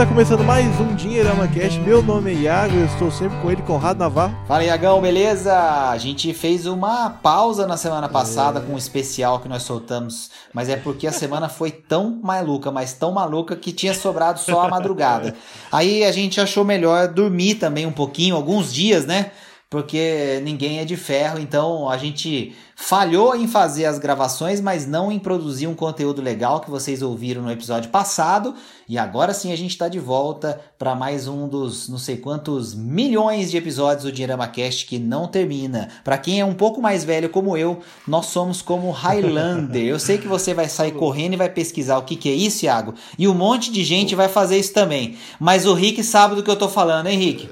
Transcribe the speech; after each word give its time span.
está 0.00 0.08
começando 0.08 0.42
mais 0.42 0.80
um 0.80 0.94
Dinheirama 0.94 1.46
Cash. 1.46 1.76
Meu 1.76 2.02
nome 2.02 2.30
é 2.30 2.34
Iago, 2.34 2.74
eu 2.74 2.86
estou 2.86 3.10
sempre 3.10 3.38
com 3.40 3.50
ele, 3.50 3.60
Conrado 3.60 3.98
Navarro. 3.98 4.34
Fala, 4.48 4.64
Iagão, 4.64 4.98
beleza? 4.98 5.54
A 5.90 5.98
gente 5.98 6.32
fez 6.32 6.64
uma 6.64 7.10
pausa 7.10 7.66
na 7.66 7.76
semana 7.76 8.08
passada 8.08 8.60
é. 8.60 8.62
com 8.62 8.72
um 8.72 8.78
especial 8.78 9.40
que 9.40 9.48
nós 9.48 9.62
soltamos, 9.62 10.30
mas 10.54 10.70
é 10.70 10.76
porque 10.76 11.06
a 11.06 11.12
semana 11.12 11.50
foi 11.50 11.70
tão 11.70 12.18
maluca, 12.22 12.70
mas 12.70 12.94
tão 12.94 13.12
maluca 13.12 13.54
que 13.54 13.72
tinha 13.72 13.92
sobrado 13.92 14.40
só 14.40 14.62
a 14.62 14.68
madrugada. 14.70 15.34
Aí 15.70 16.02
a 16.02 16.12
gente 16.12 16.40
achou 16.40 16.64
melhor 16.64 17.06
dormir 17.08 17.56
também 17.56 17.84
um 17.84 17.92
pouquinho, 17.92 18.36
alguns 18.36 18.72
dias, 18.72 19.04
né? 19.04 19.32
Porque 19.68 20.40
ninguém 20.42 20.78
é 20.78 20.84
de 20.86 20.96
ferro, 20.96 21.38
então 21.38 21.90
a 21.90 21.98
gente 21.98 22.56
falhou 22.80 23.36
em 23.36 23.46
fazer 23.46 23.84
as 23.84 23.98
gravações, 23.98 24.58
mas 24.58 24.86
não 24.86 25.12
em 25.12 25.18
produzir 25.18 25.66
um 25.66 25.74
conteúdo 25.74 26.22
legal 26.22 26.60
que 26.60 26.70
vocês 26.70 27.02
ouviram 27.02 27.42
no 27.42 27.52
episódio 27.52 27.90
passado. 27.90 28.54
E 28.88 28.98
agora 28.98 29.34
sim 29.34 29.52
a 29.52 29.56
gente 29.56 29.70
está 29.70 29.86
de 29.86 30.00
volta 30.00 30.58
para 30.78 30.94
mais 30.94 31.28
um 31.28 31.46
dos 31.46 31.88
não 31.88 31.98
sei 31.98 32.16
quantos 32.16 32.74
milhões 32.74 33.50
de 33.50 33.56
episódios 33.58 34.04
do 34.04 34.10
Dinheirama 34.10 34.48
Cast 34.48 34.86
que 34.86 34.98
não 34.98 35.28
termina. 35.28 35.88
Para 36.02 36.16
quem 36.16 36.40
é 36.40 36.44
um 36.44 36.54
pouco 36.54 36.80
mais 36.80 37.04
velho 37.04 37.28
como 37.28 37.56
eu, 37.56 37.80
nós 38.08 38.26
somos 38.26 38.62
como 38.62 38.90
Highlander. 38.90 39.84
Eu 39.84 39.98
sei 39.98 40.16
que 40.16 40.26
você 40.26 40.54
vai 40.54 40.68
sair 40.68 40.92
correndo 40.92 41.34
e 41.34 41.36
vai 41.36 41.50
pesquisar 41.50 41.98
o 41.98 42.02
que, 42.02 42.16
que 42.16 42.30
é 42.30 42.34
isso, 42.34 42.64
Iago. 42.64 42.94
E 43.18 43.28
um 43.28 43.34
monte 43.34 43.70
de 43.70 43.84
gente 43.84 44.14
vai 44.14 44.28
fazer 44.28 44.58
isso 44.58 44.72
também. 44.72 45.16
Mas 45.38 45.66
o 45.66 45.74
Rick 45.74 46.02
sabe 46.02 46.34
do 46.34 46.42
que 46.42 46.50
eu 46.50 46.56
tô 46.56 46.68
falando, 46.68 47.08
hein, 47.08 47.18
Rick? 47.18 47.48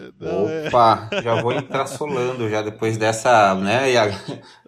Opa, 0.67 1.09
já 1.23 1.41
vou 1.41 1.53
entrar 1.53 1.87
solando 1.87 2.49
já 2.49 2.63
depois 2.63 2.97
dessa, 2.97 3.55
né, 3.55 3.93
Iago? 3.93 4.19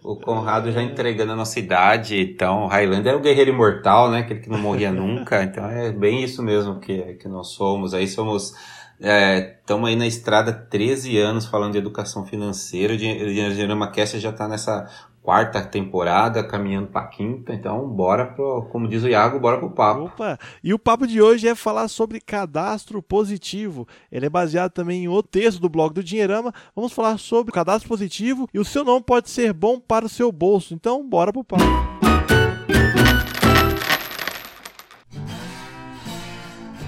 O 0.03 0.15
Conrado 0.15 0.71
já 0.71 0.81
entregando 0.81 1.33
a 1.33 1.35
nossa 1.35 1.59
idade, 1.59 2.19
então 2.19 2.65
Highlander 2.65 3.13
é 3.13 3.15
o 3.15 3.19
guerreiro 3.19 3.51
imortal, 3.51 4.09
né? 4.09 4.19
Aquele 4.19 4.39
que 4.39 4.49
não 4.49 4.57
morria 4.57 4.89
nunca, 4.93 5.43
então 5.43 5.69
é 5.69 5.91
bem 5.91 6.23
isso 6.23 6.41
mesmo 6.41 6.79
que, 6.79 7.13
que 7.15 7.27
nós 7.27 7.49
somos. 7.49 7.93
Aí 7.93 8.07
somos. 8.07 8.53
Estamos 8.99 9.89
é, 9.89 9.91
aí 9.91 9.95
na 9.95 10.05
estrada 10.05 10.53
13 10.53 11.17
anos 11.17 11.45
falando 11.45 11.71
de 11.71 11.79
educação 11.79 12.25
financeira. 12.25 12.93
O 12.93 12.97
Dinheirama 12.97 13.91
Cast 13.91 14.19
já 14.19 14.29
está 14.29 14.47
nessa 14.47 14.87
quarta 15.21 15.61
temporada, 15.61 16.43
caminhando 16.43 16.87
para 16.87 17.07
quinta. 17.07 17.53
Então, 17.53 17.87
bora 17.87 18.25
pro, 18.25 18.63
como 18.71 18.87
diz 18.87 19.03
o 19.03 19.07
Iago, 19.07 19.39
bora 19.39 19.57
pro 19.57 19.69
papo. 19.69 20.05
Opa! 20.05 20.37
E 20.63 20.73
o 20.73 20.79
papo 20.79 21.05
de 21.05 21.21
hoje 21.21 21.47
é 21.47 21.55
falar 21.55 21.87
sobre 21.87 22.19
cadastro 22.19 23.01
positivo. 23.01 23.87
Ele 24.11 24.25
é 24.25 24.29
baseado 24.29 24.71
também 24.71 25.03
em 25.03 25.07
outro 25.07 25.31
texto 25.31 25.59
do 25.59 25.69
blog 25.69 25.93
do 25.93 26.03
Dinheirama. 26.03 26.53
Vamos 26.75 26.91
falar 26.91 27.17
sobre 27.17 27.53
cadastro 27.53 27.87
positivo 27.87 28.47
e 28.53 28.59
o 28.59 28.65
seu 28.65 28.83
nome 28.83 29.03
pode 29.03 29.29
ser 29.29 29.53
bom 29.53 29.79
para 29.79 30.05
o 30.05 30.09
seu 30.09 30.31
bolso. 30.31 30.73
Então, 30.73 31.07
bora 31.07 31.31
pro 31.31 31.43
papo. 31.43 31.63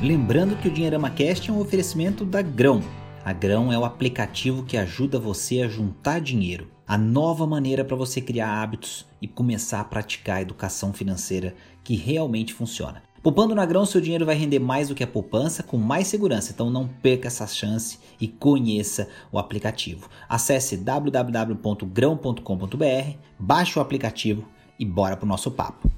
Lembrando 0.01 0.57
que 0.57 0.67
o 0.67 0.71
Dinheirama 0.71 1.09
Cast 1.09 1.49
é 1.49 1.53
um 1.53 1.61
oferecimento 1.61 2.25
da 2.25 2.41
Grão. 2.41 2.81
A 3.23 3.31
Grão 3.31 3.71
é 3.71 3.77
o 3.77 3.85
aplicativo 3.85 4.63
que 4.65 4.75
ajuda 4.75 5.17
você 5.17 5.61
a 5.61 5.69
juntar 5.69 6.19
dinheiro 6.19 6.72
a 6.87 6.97
nova 6.97 7.45
maneira 7.47 7.85
para 7.85 7.95
você 7.95 8.21
criar 8.21 8.61
hábitos 8.61 9.05
e 9.21 9.27
começar 9.27 9.79
a 9.79 9.85
praticar 9.85 10.37
a 10.37 10.41
educação 10.41 10.93
financeira 10.93 11.55
que 11.83 11.95
realmente 11.95 12.53
funciona. 12.53 13.01
Poupando 13.21 13.53
na 13.55 13.65
grão, 13.65 13.85
seu 13.85 14.01
dinheiro 14.01 14.25
vai 14.25 14.35
render 14.35 14.59
mais 14.59 14.89
do 14.89 14.95
que 14.95 15.03
a 15.03 15.07
poupança 15.07 15.63
com 15.63 15.77
mais 15.77 16.07
segurança, 16.07 16.51
então 16.51 16.69
não 16.69 16.85
perca 16.87 17.27
essa 17.27 17.47
chance 17.47 17.97
e 18.19 18.27
conheça 18.27 19.07
o 19.31 19.39
aplicativo. 19.39 20.09
Acesse 20.27 20.75
www.grão.com.br, 20.75 23.17
baixe 23.39 23.79
o 23.79 23.81
aplicativo 23.81 24.45
e 24.77 24.83
bora 24.83 25.15
pro 25.15 25.25
nosso 25.25 25.49
papo 25.51 25.89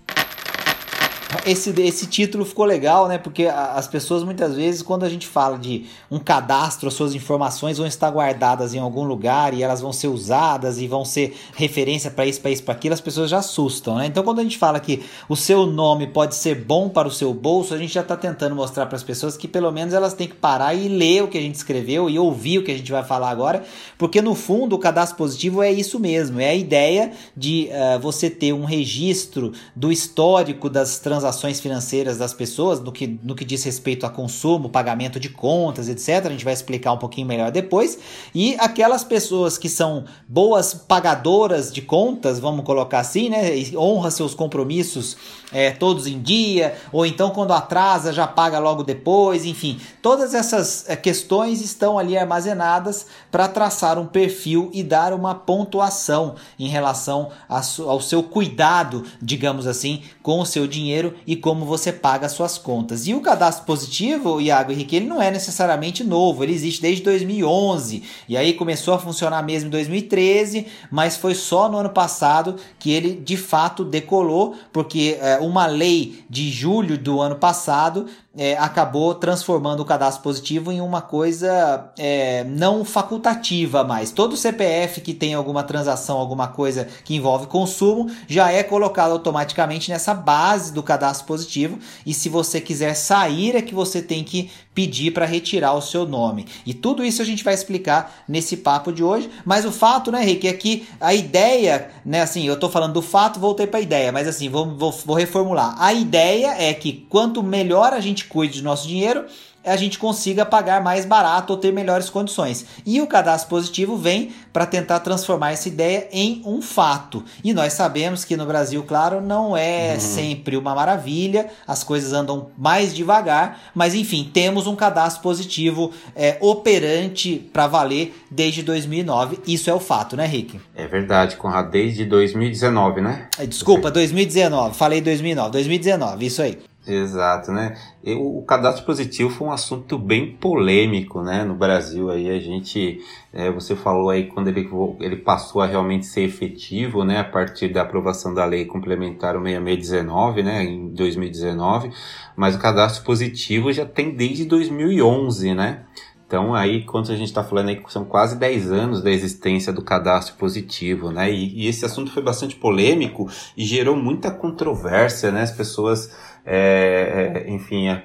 esse, 1.45 1.69
esse 1.81 2.07
título 2.07 2.45
ficou 2.45 2.65
legal, 2.65 3.07
né? 3.07 3.17
Porque 3.17 3.45
as 3.45 3.87
pessoas 3.87 4.23
muitas 4.23 4.55
vezes, 4.55 4.81
quando 4.81 5.03
a 5.03 5.09
gente 5.09 5.27
fala 5.27 5.57
de 5.57 5.85
um 6.09 6.17
cadastro, 6.17 6.87
as 6.87 6.93
suas 6.93 7.13
informações 7.13 7.77
vão 7.77 7.85
estar 7.85 8.09
guardadas 8.09 8.73
em 8.73 8.79
algum 8.79 9.03
lugar 9.03 9.53
e 9.53 9.61
elas 9.61 9.81
vão 9.81 9.91
ser 9.91 10.07
usadas 10.07 10.79
e 10.79 10.87
vão 10.87 11.03
ser 11.03 11.35
referência 11.55 12.09
para 12.09 12.25
isso, 12.25 12.41
para 12.41 12.51
isso, 12.51 12.63
para 12.63 12.73
aquilo, 12.73 12.93
as 12.93 13.01
pessoas 13.01 13.29
já 13.29 13.39
assustam, 13.39 13.95
né? 13.95 14.05
Então, 14.05 14.23
quando 14.23 14.39
a 14.39 14.43
gente 14.43 14.57
fala 14.57 14.79
que 14.79 15.03
o 15.27 15.35
seu 15.35 15.65
nome 15.65 16.07
pode 16.07 16.35
ser 16.35 16.55
bom 16.55 16.87
para 16.87 17.07
o 17.07 17.11
seu 17.11 17.33
bolso, 17.33 17.73
a 17.73 17.77
gente 17.77 17.93
já 17.93 18.01
está 18.01 18.15
tentando 18.15 18.55
mostrar 18.55 18.85
para 18.85 18.95
as 18.95 19.03
pessoas 19.03 19.35
que 19.35 19.47
pelo 19.47 19.71
menos 19.71 19.93
elas 19.93 20.13
têm 20.13 20.27
que 20.27 20.35
parar 20.35 20.73
e 20.73 20.87
ler 20.87 21.23
o 21.23 21.27
que 21.27 21.37
a 21.37 21.41
gente 21.41 21.55
escreveu 21.55 22.09
e 22.09 22.17
ouvir 22.17 22.59
o 22.59 22.63
que 22.63 22.71
a 22.71 22.77
gente 22.77 22.91
vai 22.91 23.03
falar 23.03 23.29
agora, 23.29 23.63
porque 23.97 24.21
no 24.21 24.35
fundo 24.35 24.75
o 24.75 24.79
cadastro 24.79 25.17
positivo 25.17 25.61
é 25.61 25.71
isso 25.71 25.99
mesmo, 25.99 26.39
é 26.39 26.49
a 26.49 26.55
ideia 26.55 27.11
de 27.35 27.69
uh, 27.71 27.99
você 27.99 28.29
ter 28.29 28.53
um 28.53 28.63
registro 28.63 29.51
do 29.75 29.91
histórico 29.91 30.69
das 30.69 30.99
transações 30.99 31.24
transações 31.25 31.59
financeiras 31.59 32.17
das 32.17 32.33
pessoas, 32.33 32.79
no 32.79 32.91
que, 32.91 33.19
no 33.23 33.33
que 33.33 33.43
diz 33.43 33.63
respeito 33.63 34.05
a 34.05 34.09
consumo, 34.09 34.69
pagamento 34.69 35.19
de 35.19 35.29
contas, 35.29 35.89
etc. 35.89 36.27
A 36.27 36.29
gente 36.29 36.45
vai 36.45 36.53
explicar 36.53 36.91
um 36.91 36.97
pouquinho 36.97 37.25
melhor 37.27 37.51
depois. 37.51 37.97
E 38.33 38.55
aquelas 38.59 39.03
pessoas 39.03 39.57
que 39.57 39.67
são 39.67 40.05
boas 40.27 40.73
pagadoras 40.73 41.73
de 41.73 41.81
contas, 41.81 42.39
vamos 42.39 42.63
colocar 42.63 42.99
assim, 42.99 43.29
né? 43.29 43.51
Honra 43.75 44.11
seus 44.11 44.35
compromissos 44.35 45.17
é, 45.51 45.71
todos 45.71 46.05
em 46.05 46.21
dia, 46.21 46.75
ou 46.91 47.05
então 47.05 47.29
quando 47.29 47.53
atrasa 47.53 48.11
já 48.11 48.27
paga 48.27 48.59
logo 48.59 48.83
depois, 48.83 49.45
enfim. 49.45 49.79
Todas 50.01 50.33
essas 50.33 50.87
é, 50.87 50.95
questões 50.95 51.61
estão 51.61 51.97
ali 51.97 52.17
armazenadas 52.17 53.07
para 53.31 53.47
traçar 53.47 53.97
um 53.97 54.05
perfil 54.05 54.69
e 54.73 54.83
dar 54.83 55.13
uma 55.13 55.33
pontuação 55.33 56.35
em 56.59 56.67
relação 56.67 57.29
ao 57.47 58.01
seu 58.01 58.21
cuidado, 58.21 59.03
digamos 59.21 59.65
assim, 59.65 60.03
com 60.21 60.39
o 60.39 60.45
seu 60.45 60.67
dinheiro 60.67 61.04
e 61.25 61.35
como 61.35 61.65
você 61.65 61.91
paga 61.91 62.25
as 62.25 62.31
suas 62.31 62.57
contas. 62.57 63.07
E 63.07 63.13
o 63.13 63.21
cadastro 63.21 63.65
positivo, 63.65 64.39
Iago 64.41 64.71
Henrique, 64.71 64.95
ele 64.95 65.05
não 65.05 65.21
é 65.21 65.29
necessariamente 65.29 66.03
novo, 66.03 66.43
ele 66.43 66.53
existe 66.53 66.81
desde 66.81 67.03
2011 67.03 68.03
e 68.27 68.37
aí 68.37 68.53
começou 68.53 68.93
a 68.93 68.99
funcionar 68.99 69.43
mesmo 69.43 69.67
em 69.67 69.71
2013, 69.71 70.67
mas 70.91 71.17
foi 71.17 71.35
só 71.35 71.69
no 71.69 71.77
ano 71.77 71.89
passado 71.89 72.55
que 72.79 72.91
ele 72.91 73.15
de 73.15 73.37
fato 73.37 73.83
decolou, 73.83 74.55
porque 74.71 75.17
é, 75.19 75.37
uma 75.37 75.65
lei 75.65 76.23
de 76.29 76.49
julho 76.51 76.97
do 76.97 77.21
ano 77.21 77.35
passado 77.35 78.07
é, 78.37 78.57
acabou 78.57 79.15
transformando 79.15 79.79
o 79.79 79.85
cadastro 79.85 80.23
positivo 80.23 80.71
em 80.71 80.81
uma 80.81 81.01
coisa 81.01 81.91
é, 81.97 82.43
não 82.43 82.83
facultativa 82.83 83.83
mais. 83.83 84.11
Todo 84.11 84.35
CPF 84.35 85.01
que 85.01 85.13
tem 85.13 85.33
alguma 85.33 85.63
transação, 85.63 86.17
alguma 86.17 86.47
coisa 86.47 86.87
que 87.03 87.15
envolve 87.15 87.47
consumo, 87.47 88.09
já 88.27 88.51
é 88.51 88.63
colocado 88.63 89.11
automaticamente 89.11 89.89
nessa 89.89 90.13
base 90.13 90.73
do 90.73 90.83
cadastro 90.83 91.27
positivo. 91.27 91.79
E 92.05 92.13
se 92.13 92.27
você 92.29 92.59
quiser 92.59 92.93
sair, 92.93 93.55
é 93.55 93.61
que 93.61 93.73
você 93.73 94.01
tem 94.01 94.23
que 94.23 94.51
pedir 94.75 95.11
para 95.11 95.25
retirar 95.25 95.73
o 95.73 95.81
seu 95.81 96.05
nome. 96.05 96.45
E 96.65 96.73
tudo 96.73 97.03
isso 97.03 97.21
a 97.21 97.25
gente 97.25 97.43
vai 97.43 97.53
explicar 97.53 98.23
nesse 98.27 98.57
papo 98.57 98.91
de 98.91 99.01
hoje. 99.01 99.29
Mas 99.45 99.65
o 99.65 99.71
fato, 99.71 100.11
né, 100.11 100.21
Rick, 100.21 100.45
é 100.47 100.53
que 100.53 100.85
a 100.99 101.13
ideia, 101.13 101.89
né, 102.05 102.21
assim, 102.21 102.45
eu 102.45 102.59
tô 102.59 102.69
falando 102.69 102.93
do 102.93 103.01
fato, 103.01 103.39
voltei 103.39 103.65
para 103.65 103.79
a 103.79 103.81
ideia, 103.81 104.11
mas 104.11 104.27
assim, 104.27 104.49
vou, 104.49 104.75
vou, 104.75 104.91
vou 104.91 105.15
reformular. 105.15 105.75
A 105.81 105.93
ideia 105.93 106.55
é 106.61 106.73
que 106.73 107.07
quanto 107.09 107.41
melhor 107.41 107.93
a 107.93 108.01
gente 108.01 108.25
cuide 108.25 108.59
do 108.59 108.65
nosso 108.65 108.85
dinheiro, 108.85 109.25
a 109.65 109.75
gente 109.75 109.97
consiga 109.97 110.45
pagar 110.45 110.81
mais 110.81 111.05
barato 111.05 111.53
ou 111.53 111.59
ter 111.59 111.71
melhores 111.71 112.09
condições. 112.09 112.65
E 112.85 113.01
o 113.01 113.07
cadastro 113.07 113.49
positivo 113.49 113.97
vem 113.97 114.31
para 114.53 114.65
tentar 114.65 114.99
transformar 114.99 115.51
essa 115.51 115.67
ideia 115.67 116.07
em 116.11 116.41
um 116.45 116.61
fato. 116.61 117.23
E 117.43 117.53
nós 117.53 117.73
sabemos 117.73 118.23
que 118.23 118.37
no 118.37 118.45
Brasil, 118.45 118.83
claro, 118.83 119.21
não 119.21 119.55
é 119.55 119.93
uhum. 119.93 119.99
sempre 119.99 120.57
uma 120.57 120.73
maravilha, 120.75 121.47
as 121.67 121.83
coisas 121.83 122.13
andam 122.13 122.49
mais 122.57 122.95
devagar, 122.95 123.71
mas 123.73 123.93
enfim, 123.93 124.29
temos 124.33 124.67
um 124.67 124.75
cadastro 124.75 125.21
positivo 125.21 125.91
é, 126.15 126.37
operante 126.39 127.49
para 127.51 127.67
valer 127.67 128.15
desde 128.29 128.61
2009. 128.63 129.39
Isso 129.47 129.69
é 129.69 129.73
o 129.73 129.79
fato, 129.79 130.15
né, 130.15 130.25
Rick? 130.25 130.59
É 130.75 130.87
verdade, 130.87 131.35
Conrado, 131.35 131.71
desde 131.71 132.05
2019, 132.05 133.01
né? 133.01 133.27
Desculpa, 133.47 133.91
2019, 133.91 134.75
falei 134.75 135.01
2009, 135.01 135.51
2019, 135.51 136.25
isso 136.25 136.41
aí. 136.41 136.59
Exato, 136.87 137.51
né? 137.51 137.75
o 138.13 138.43
cadastro 138.43 138.85
positivo 138.85 139.31
foi 139.31 139.47
um 139.47 139.51
assunto 139.51 139.97
bem 139.97 140.35
polêmico, 140.35 141.23
né, 141.23 141.43
no 141.43 141.55
Brasil. 141.55 142.11
Aí 142.11 142.29
a 142.29 142.39
gente, 142.39 142.99
é, 143.33 143.49
você 143.49 143.75
falou 143.75 144.11
aí 144.11 144.27
quando 144.27 144.49
ele, 144.49 144.69
ele 144.99 145.15
passou 145.15 145.63
a 145.63 145.65
realmente 145.65 146.05
ser 146.05 146.21
efetivo, 146.21 147.03
né, 147.03 147.19
a 147.19 147.23
partir 147.23 147.69
da 147.69 147.81
aprovação 147.81 148.31
da 148.35 148.45
lei 148.45 148.65
complementar 148.65 149.33
6619, 149.33 150.43
né, 150.43 150.63
em 150.63 150.89
2019. 150.89 151.91
Mas 152.35 152.55
o 152.55 152.59
cadastro 152.59 153.03
positivo 153.03 153.73
já 153.73 153.85
tem 153.85 154.11
desde 154.15 154.45
2011, 154.45 155.55
né? 155.55 155.85
Então, 156.27 156.55
aí, 156.55 156.83
quando 156.83 157.11
a 157.11 157.15
gente 157.15 157.27
está 157.27 157.43
falando 157.43 157.69
aí, 157.69 157.81
são 157.87 158.03
quase 158.03 158.35
10 158.35 158.71
anos 158.71 159.03
da 159.03 159.11
existência 159.11 159.71
do 159.71 159.83
cadastro 159.83 160.35
positivo, 160.35 161.11
né? 161.11 161.31
E, 161.31 161.65
e, 161.65 161.67
esse 161.67 161.85
assunto 161.85 162.11
foi 162.11 162.23
bastante 162.23 162.55
polêmico 162.55 163.29
e 163.55 163.63
gerou 163.63 163.95
muita 163.95 164.31
controvérsia, 164.31 165.31
né? 165.31 165.43
As 165.43 165.51
pessoas 165.51 166.11
é, 166.45 167.43
é, 167.45 167.49
enfim, 167.49 167.87
é, 167.87 168.03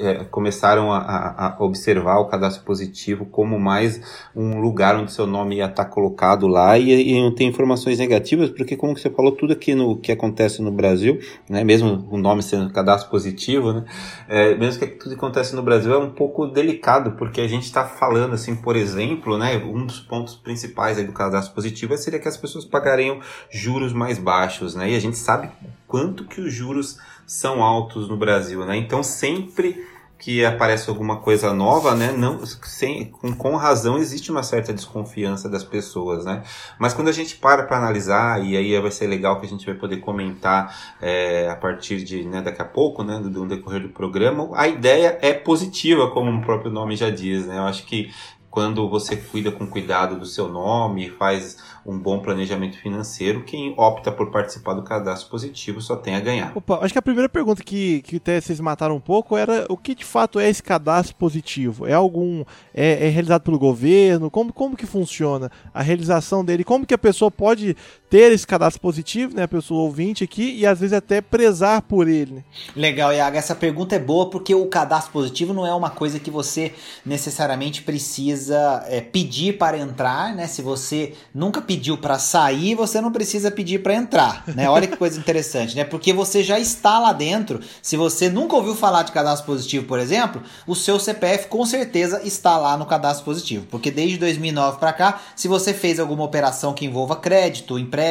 é, 0.00 0.24
começaram 0.24 0.90
a, 0.90 0.98
a, 0.98 1.56
observar 1.62 2.18
o 2.20 2.24
cadastro 2.24 2.64
positivo 2.64 3.26
como 3.26 3.60
mais 3.60 4.00
um 4.34 4.60
lugar 4.60 4.96
onde 4.96 5.12
seu 5.12 5.26
nome 5.26 5.56
ia 5.56 5.66
estar 5.66 5.84
colocado 5.84 6.46
lá 6.46 6.78
e, 6.78 6.90
e 6.90 7.20
não 7.20 7.34
tem 7.34 7.48
informações 7.48 7.98
negativas, 7.98 8.48
porque 8.48 8.76
como 8.78 8.96
você 8.96 9.10
falou, 9.10 9.32
tudo 9.32 9.52
aqui 9.52 9.74
no 9.74 9.98
que 9.98 10.10
acontece 10.10 10.62
no 10.62 10.72
Brasil, 10.72 11.20
né, 11.50 11.62
mesmo 11.64 12.08
o 12.10 12.16
nome 12.16 12.42
sendo 12.42 12.72
cadastro 12.72 13.10
positivo, 13.10 13.74
né, 13.74 13.84
é, 14.26 14.54
mesmo 14.54 14.80
que 14.80 14.86
tudo 14.86 15.10
que 15.10 15.16
acontece 15.16 15.54
no 15.54 15.62
Brasil 15.62 15.92
é 15.92 15.98
um 15.98 16.10
pouco 16.10 16.46
delicado, 16.46 17.12
porque 17.12 17.42
a 17.42 17.48
gente 17.48 17.64
está 17.64 17.84
falando 17.84 18.32
assim, 18.32 18.56
por 18.56 18.74
exemplo, 18.74 19.36
né, 19.36 19.58
um 19.58 19.84
dos 19.84 20.00
pontos 20.00 20.34
principais 20.34 20.96
do 21.04 21.12
cadastro 21.12 21.54
positivo 21.54 21.94
seria 21.98 22.18
que 22.18 22.28
as 22.28 22.38
pessoas 22.38 22.64
pagariam 22.64 23.20
juros 23.50 23.92
mais 23.92 24.18
baixos, 24.18 24.74
né, 24.74 24.92
e 24.92 24.96
a 24.96 25.00
gente 25.00 25.18
sabe 25.18 25.50
quanto 25.86 26.24
que 26.24 26.40
os 26.40 26.50
juros 26.50 26.96
são 27.32 27.62
altos 27.62 28.08
no 28.08 28.16
Brasil, 28.16 28.64
né? 28.66 28.76
Então 28.76 29.02
sempre 29.02 29.86
que 30.18 30.44
aparece 30.44 30.88
alguma 30.88 31.16
coisa 31.16 31.52
nova, 31.52 31.96
né, 31.96 32.12
não, 32.12 32.46
sem, 32.46 33.06
com, 33.06 33.34
com 33.34 33.56
razão 33.56 33.98
existe 33.98 34.30
uma 34.30 34.44
certa 34.44 34.72
desconfiança 34.72 35.48
das 35.48 35.64
pessoas, 35.64 36.24
né? 36.24 36.44
Mas 36.78 36.94
quando 36.94 37.08
a 37.08 37.12
gente 37.12 37.34
para 37.36 37.64
para 37.64 37.76
analisar, 37.76 38.40
e 38.44 38.56
aí 38.56 38.78
vai 38.80 38.90
ser 38.92 39.08
legal 39.08 39.40
que 39.40 39.46
a 39.46 39.48
gente 39.48 39.66
vai 39.66 39.74
poder 39.74 39.96
comentar 39.96 40.94
é, 41.00 41.48
a 41.48 41.56
partir 41.56 42.04
de, 42.04 42.22
né, 42.22 42.40
daqui 42.40 42.62
a 42.62 42.64
pouco, 42.64 43.02
né, 43.02 43.18
do, 43.18 43.28
do 43.28 43.46
decorrer 43.46 43.82
do 43.82 43.88
programa, 43.88 44.48
a 44.54 44.68
ideia 44.68 45.18
é 45.20 45.32
positiva, 45.32 46.08
como 46.10 46.30
o 46.30 46.44
próprio 46.44 46.70
nome 46.70 46.94
já 46.94 47.10
diz, 47.10 47.46
né? 47.46 47.58
Eu 47.58 47.64
acho 47.64 47.84
que 47.84 48.12
quando 48.52 48.86
você 48.86 49.16
cuida 49.16 49.50
com 49.50 49.66
cuidado 49.66 50.20
do 50.20 50.26
seu 50.26 50.46
nome, 50.46 51.08
faz 51.08 51.56
um 51.86 51.98
bom 51.98 52.20
planejamento 52.20 52.76
financeiro, 52.76 53.44
quem 53.44 53.74
opta 53.78 54.12
por 54.12 54.30
participar 54.30 54.74
do 54.74 54.82
cadastro 54.82 55.30
positivo 55.30 55.80
só 55.80 55.96
tem 55.96 56.14
a 56.14 56.20
ganhar. 56.20 56.52
Opa, 56.54 56.80
acho 56.82 56.92
que 56.92 56.98
a 56.98 57.02
primeira 57.02 57.30
pergunta 57.30 57.64
que, 57.64 58.02
que 58.02 58.16
até 58.16 58.38
vocês 58.38 58.60
mataram 58.60 58.94
um 58.94 59.00
pouco 59.00 59.38
era 59.38 59.64
o 59.70 59.76
que 59.76 59.94
de 59.94 60.04
fato 60.04 60.38
é 60.38 60.50
esse 60.50 60.62
cadastro 60.62 61.16
positivo? 61.16 61.86
É 61.86 61.94
algum. 61.94 62.44
É, 62.74 63.06
é 63.06 63.08
realizado 63.08 63.40
pelo 63.40 63.58
governo? 63.58 64.30
Como, 64.30 64.52
como 64.52 64.76
que 64.76 64.84
funciona 64.84 65.50
a 65.72 65.80
realização 65.80 66.44
dele? 66.44 66.62
Como 66.62 66.84
que 66.84 66.92
a 66.92 66.98
pessoa 66.98 67.30
pode 67.30 67.74
ter 68.12 68.30
esse 68.30 68.46
cadastro 68.46 68.78
positivo, 68.78 69.34
né? 69.34 69.44
A 69.44 69.48
pessoa 69.48 69.84
ouvinte 69.84 70.22
aqui, 70.22 70.54
e 70.58 70.66
às 70.66 70.80
vezes 70.80 70.92
até 70.92 71.22
prezar 71.22 71.80
por 71.80 72.06
ele. 72.06 72.34
Né? 72.34 72.44
Legal, 72.76 73.10
Iago. 73.10 73.38
Essa 73.38 73.54
pergunta 73.54 73.96
é 73.96 73.98
boa 73.98 74.28
porque 74.28 74.54
o 74.54 74.66
cadastro 74.66 75.10
positivo 75.10 75.54
não 75.54 75.66
é 75.66 75.74
uma 75.74 75.88
coisa 75.88 76.20
que 76.20 76.30
você 76.30 76.74
necessariamente 77.06 77.80
precisa 77.80 78.84
é, 78.86 79.00
pedir 79.00 79.56
para 79.56 79.78
entrar, 79.78 80.34
né? 80.34 80.46
Se 80.46 80.60
você 80.60 81.14
nunca 81.34 81.62
pediu 81.62 81.96
para 81.96 82.18
sair, 82.18 82.74
você 82.74 83.00
não 83.00 83.10
precisa 83.10 83.50
pedir 83.50 83.82
para 83.82 83.94
entrar, 83.94 84.44
né? 84.46 84.68
Olha 84.68 84.86
que 84.86 84.94
coisa 84.94 85.18
interessante, 85.18 85.74
né? 85.74 85.82
Porque 85.82 86.12
você 86.12 86.42
já 86.42 86.60
está 86.60 86.98
lá 86.98 87.14
dentro. 87.14 87.60
Se 87.80 87.96
você 87.96 88.28
nunca 88.28 88.54
ouviu 88.54 88.74
falar 88.74 89.04
de 89.04 89.12
cadastro 89.12 89.46
positivo, 89.46 89.86
por 89.86 89.98
exemplo, 89.98 90.42
o 90.66 90.74
seu 90.74 91.00
CPF 91.00 91.48
com 91.48 91.64
certeza 91.64 92.20
está 92.22 92.58
lá 92.58 92.76
no 92.76 92.84
cadastro 92.84 93.24
positivo, 93.24 93.64
porque 93.70 93.90
desde 93.90 94.18
2009 94.18 94.78
para 94.78 94.92
cá, 94.92 95.22
se 95.34 95.48
você 95.48 95.72
fez 95.72 95.98
alguma 95.98 96.24
operação 96.24 96.74
que 96.74 96.84
envolva 96.84 97.16
crédito, 97.16 97.78
empréstimo, 97.78 98.01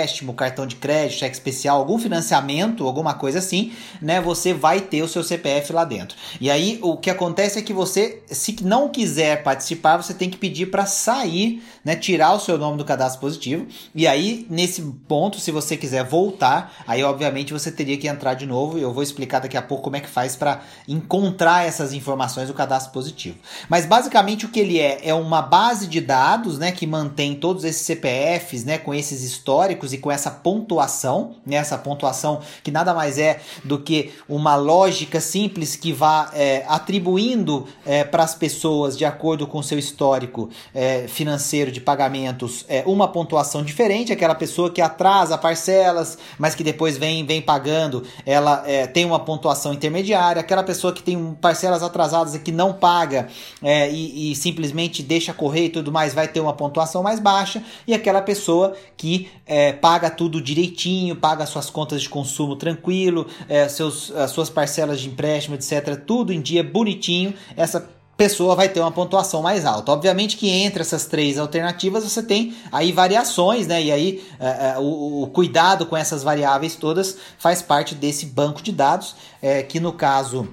cartão 0.42 0.66
de 0.66 0.76
crédito, 0.76 1.20
cheque 1.20 1.36
especial, 1.36 1.78
algum 1.78 2.00
financiamento, 2.00 2.86
alguma 2.86 3.14
coisa 3.14 3.40
assim, 3.40 3.72
né, 4.02 4.20
você 4.20 4.54
vai 4.54 4.82
ter 4.82 5.02
o 5.02 5.08
seu 5.08 5.24
CPF 5.24 5.72
lá 5.72 5.86
dentro. 5.86 6.18
E 6.40 6.50
aí 6.50 6.80
o 6.82 6.98
que 6.98 7.10
acontece 7.10 7.60
é 7.60 7.62
que 7.62 7.74
você, 7.74 8.24
se 8.28 8.56
não 8.62 8.90
quiser 8.90 9.44
participar, 9.44 9.98
você 9.98 10.14
tem 10.14 10.30
que 10.30 10.38
pedir 10.38 10.68
para 10.68 10.86
sair, 10.86 11.64
né, 11.86 11.96
tirar 11.96 12.34
o 12.34 12.40
seu 12.40 12.58
nome 12.58 12.78
do 12.78 12.86
cadastro 12.86 13.22
positivo. 13.22 13.68
E 13.94 14.08
aí, 14.08 14.46
nesse 14.50 14.82
ponto, 15.08 15.40
se 15.40 15.52
você 15.52 15.78
quiser 15.78 16.04
voltar, 16.04 16.74
aí 16.88 17.04
obviamente 17.04 17.54
você 17.54 17.72
teria 17.72 17.98
que 17.98 18.08
entrar 18.08 18.34
de 18.34 18.46
novo. 18.46 18.78
E 18.78 18.82
eu 18.82 18.94
vou 18.94 19.04
explicar 19.04 19.40
daqui 19.40 19.58
a 19.58 19.62
pouco 19.62 19.84
como 19.84 19.96
é 19.96 20.00
que 20.00 20.10
faz 20.10 20.36
para 20.36 20.62
encontrar 20.88 21.66
essas 21.66 21.94
informações 21.94 22.48
do 22.48 22.54
cadastro 22.54 22.92
positivo. 22.92 23.38
Mas 23.70 23.86
basicamente 23.86 24.46
o 24.46 24.50
que 24.50 24.60
ele 24.60 24.80
é 24.80 25.00
é 25.04 25.14
uma 25.14 25.42
base 25.42 25.88
de 25.88 26.02
dados, 26.02 26.58
né, 26.58 26.72
que 26.72 26.86
mantém 26.86 27.36
todos 27.36 27.64
esses 27.64 27.82
CPFs, 27.82 28.64
né, 28.64 28.78
com 28.78 28.94
esses 28.94 29.24
históricos 29.24 29.81
e 29.94 29.98
com 29.98 30.12
essa 30.12 30.32
pontuação, 30.32 31.36
né, 31.46 31.56
essa 31.56 31.78
pontuação 31.78 32.42
que 32.64 32.72
nada 32.72 32.94
mais 32.94 33.18
é 33.18 33.40
do 33.64 33.80
que 33.80 34.12
uma 34.28 34.56
lógica 34.56 35.20
simples 35.20 35.76
que 35.76 35.92
vá 35.94 36.30
é, 36.34 36.64
atribuindo 36.68 37.68
é, 37.86 38.04
para 38.04 38.24
as 38.24 38.36
pessoas 38.36 38.98
de 38.98 39.06
acordo 39.06 39.48
com 39.48 39.62
seu 39.62 39.80
histórico 39.80 40.50
é, 40.74 41.08
financeiro 41.08 41.72
de 41.72 41.82
pagamentos 41.82 42.66
é, 42.68 42.84
uma 42.86 43.08
pontuação 43.08 43.32
pontuação 43.32 43.64
diferente, 43.64 44.12
aquela 44.12 44.36
pessoa 44.36 44.70
que 44.70 44.82
atrasa 44.82 45.38
parcelas, 45.38 46.18
mas 46.38 46.56
que 46.56 46.64
depois 46.64 46.98
vem, 46.98 47.26
vem 47.26 47.42
pagando, 47.42 48.04
ela 48.26 48.64
é, 48.66 48.88
tem 48.88 49.06
uma 49.06 49.20
pontuação 49.20 49.74
intermediária, 49.74 50.40
aquela 50.40 50.64
pessoa 50.64 50.92
que 50.94 51.02
tem 51.02 51.34
parcelas 51.40 51.82
atrasadas 51.82 52.36
e 52.36 52.40
que 52.40 52.52
não 52.52 52.74
paga 52.74 53.28
é, 53.62 53.90
e, 53.90 54.32
e, 54.32 54.36
simplesmente 54.36 55.02
deixa 55.04 55.34
correr 55.34 55.66
e 55.66 55.70
tudo 55.70 55.92
mais, 55.92 56.14
vai 56.14 56.28
ter 56.28 56.40
uma 56.40 56.54
pontuação 56.54 57.02
mais 57.02 57.20
baixa, 57.20 57.64
e 57.88 57.94
aquela 57.94 58.22
pessoa 58.22 58.74
que 58.98 59.30
é, 59.46 59.71
paga 59.72 60.10
tudo 60.10 60.42
direitinho, 60.42 61.16
paga 61.16 61.46
suas 61.46 61.70
contas 61.70 62.02
de 62.02 62.10
consumo 62.10 62.56
tranquilo, 62.56 63.28
é, 63.48 63.68
seus, 63.68 64.12
as 64.12 64.32
suas 64.32 64.50
parcelas 64.50 65.00
de 65.00 65.10
empréstimo, 65.10 65.56
etc., 65.56 65.96
tudo 66.06 66.34
em 66.34 66.42
dia 66.42 66.64
bonitinho, 66.64 67.34
essa 67.56 67.90
pessoa 68.22 68.56
vai 68.56 68.70
ter 68.70 68.80
uma 68.80 68.92
pontuação 68.92 69.42
mais 69.42 69.66
alta. 69.66 69.92
Obviamente 69.92 70.38
que 70.38 70.48
entre 70.48 70.82
essas 70.82 71.08
três 71.08 71.40
alternativas 71.40 72.04
você 72.04 72.22
tem 72.22 72.54
aí 72.72 72.92
variações, 72.92 73.66
né? 73.66 73.82
E 73.82 73.92
aí 73.92 74.24
é, 74.40 74.74
é, 74.74 74.78
o, 74.78 75.24
o, 75.24 75.28
cuidado 75.28 75.88
com 75.88 75.98
essas 75.98 76.22
variáveis 76.22 76.76
todas 76.76 77.18
faz 77.40 77.64
parte 77.64 77.96
desse 77.96 78.28
banco 78.28 78.62
de 78.62 78.72
dados, 78.72 79.16
é, 79.42 79.64
que 79.64 79.80
no 79.80 79.92
caso 79.92 80.48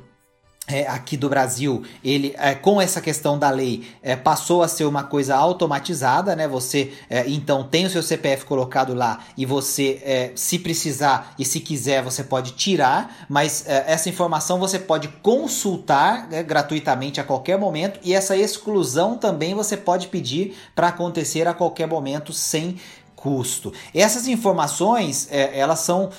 é, 0.68 0.86
aqui 0.86 1.16
do 1.16 1.28
Brasil, 1.28 1.82
ele 2.04 2.34
é, 2.38 2.54
com 2.54 2.80
essa 2.80 3.00
questão 3.00 3.38
da 3.38 3.50
lei 3.50 3.88
é, 4.02 4.14
passou 4.14 4.62
a 4.62 4.68
ser 4.68 4.84
uma 4.84 5.02
coisa 5.02 5.34
automatizada, 5.34 6.36
né? 6.36 6.46
Você 6.46 6.92
é, 7.08 7.28
então 7.28 7.64
tem 7.64 7.86
o 7.86 7.90
seu 7.90 8.02
CPF 8.02 8.44
colocado 8.44 8.94
lá 8.94 9.20
e 9.36 9.46
você, 9.46 10.00
é, 10.04 10.32
se 10.34 10.58
precisar 10.58 11.34
e 11.38 11.44
se 11.44 11.60
quiser, 11.60 12.02
você 12.02 12.22
pode 12.22 12.52
tirar, 12.52 13.26
mas 13.28 13.66
é, 13.66 13.84
essa 13.86 14.08
informação 14.08 14.58
você 14.58 14.78
pode 14.78 15.08
consultar 15.22 16.28
né, 16.28 16.42
gratuitamente 16.42 17.20
a 17.20 17.24
qualquer 17.24 17.58
momento 17.58 17.98
e 18.02 18.12
essa 18.12 18.36
exclusão 18.36 19.16
também 19.16 19.54
você 19.54 19.76
pode 19.76 20.08
pedir 20.08 20.56
para 20.74 20.88
acontecer 20.88 21.48
a 21.48 21.54
qualquer 21.54 21.88
momento 21.88 22.32
sem 22.32 22.76
custo. 23.16 23.72
Essas 23.92 24.28
informações, 24.28 25.26
elas 25.30 25.80
são 25.80 26.10